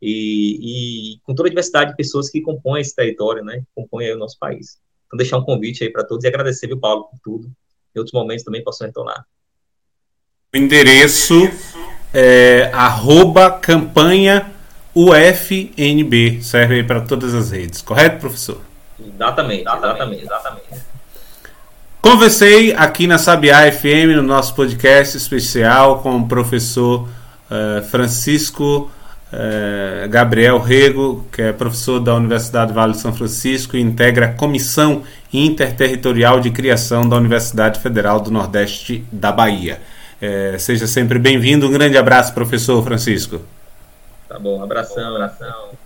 E, 0.00 1.12
e 1.14 1.20
com 1.22 1.34
toda 1.34 1.48
a 1.48 1.50
diversidade 1.50 1.90
de 1.90 1.96
pessoas 1.96 2.30
que 2.30 2.40
compõem 2.40 2.80
esse 2.80 2.94
território, 2.94 3.44
né? 3.44 3.58
Que 3.58 3.66
compõem 3.74 4.12
o 4.12 4.18
nosso 4.18 4.38
país. 4.38 4.78
Então, 5.06 5.16
deixar 5.16 5.36
um 5.36 5.44
convite 5.44 5.84
aí 5.84 5.90
para 5.90 6.04
todos 6.04 6.24
e 6.24 6.28
agradecer, 6.28 6.66
viu, 6.66 6.78
Paulo, 6.78 7.04
por 7.04 7.18
tudo. 7.22 7.52
Em 7.94 7.98
outros 7.98 8.14
momentos 8.14 8.44
também 8.44 8.64
posso 8.64 8.82
retornar. 8.82 9.26
O 10.52 10.56
endereço 10.56 11.34
é 12.12 12.70
arroba 12.72 13.50
campanha 13.50 14.52
UFNB. 14.94 16.42
Serve 16.42 16.76
aí 16.76 16.84
para 16.84 17.02
todas 17.02 17.34
as 17.34 17.50
redes, 17.50 17.82
correto, 17.82 18.20
professor? 18.20 18.71
Exatamente, 18.98 19.62
exatamente, 19.62 20.24
exatamente. 20.24 20.92
Conversei 22.00 22.74
aqui 22.74 23.06
na 23.06 23.16
Sabiá 23.16 23.70
FM, 23.70 24.16
no 24.16 24.22
nosso 24.22 24.54
podcast 24.56 25.16
especial, 25.16 26.00
com 26.00 26.16
o 26.16 26.26
professor 26.26 27.08
uh, 27.48 27.82
Francisco 27.84 28.90
uh, 29.32 30.08
Gabriel 30.08 30.58
Rego, 30.58 31.24
que 31.30 31.42
é 31.42 31.52
professor 31.52 32.00
da 32.00 32.14
Universidade 32.16 32.72
Vale 32.72 32.92
de 32.92 32.98
São 32.98 33.12
Francisco 33.12 33.76
e 33.76 33.80
integra 33.80 34.26
a 34.26 34.32
Comissão 34.32 35.04
Interterritorial 35.32 36.40
de 36.40 36.50
Criação 36.50 37.08
da 37.08 37.16
Universidade 37.16 37.78
Federal 37.78 38.20
do 38.20 38.32
Nordeste 38.32 39.04
da 39.12 39.30
Bahia. 39.30 39.80
Uh, 40.20 40.58
seja 40.58 40.88
sempre 40.88 41.20
bem-vindo. 41.20 41.68
Um 41.68 41.72
grande 41.72 41.96
abraço, 41.96 42.34
professor 42.34 42.82
Francisco. 42.82 43.40
Tá 44.28 44.38
bom, 44.40 44.62
abração, 44.62 45.14
abração. 45.14 45.81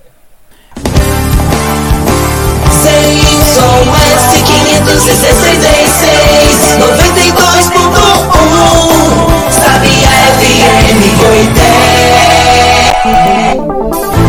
com 3.67 3.97
S 3.97 4.43
quinhentos 4.43 5.03
e 5.07 5.15
seis 5.17 6.77
noventa 6.79 7.21
e 7.21 7.33
dois 7.33 7.67
ponto 7.71 8.01
um 8.01 9.51
Sabia 9.51 10.09
é 10.09 10.27
FM 10.37 11.03
Coité 11.21 11.75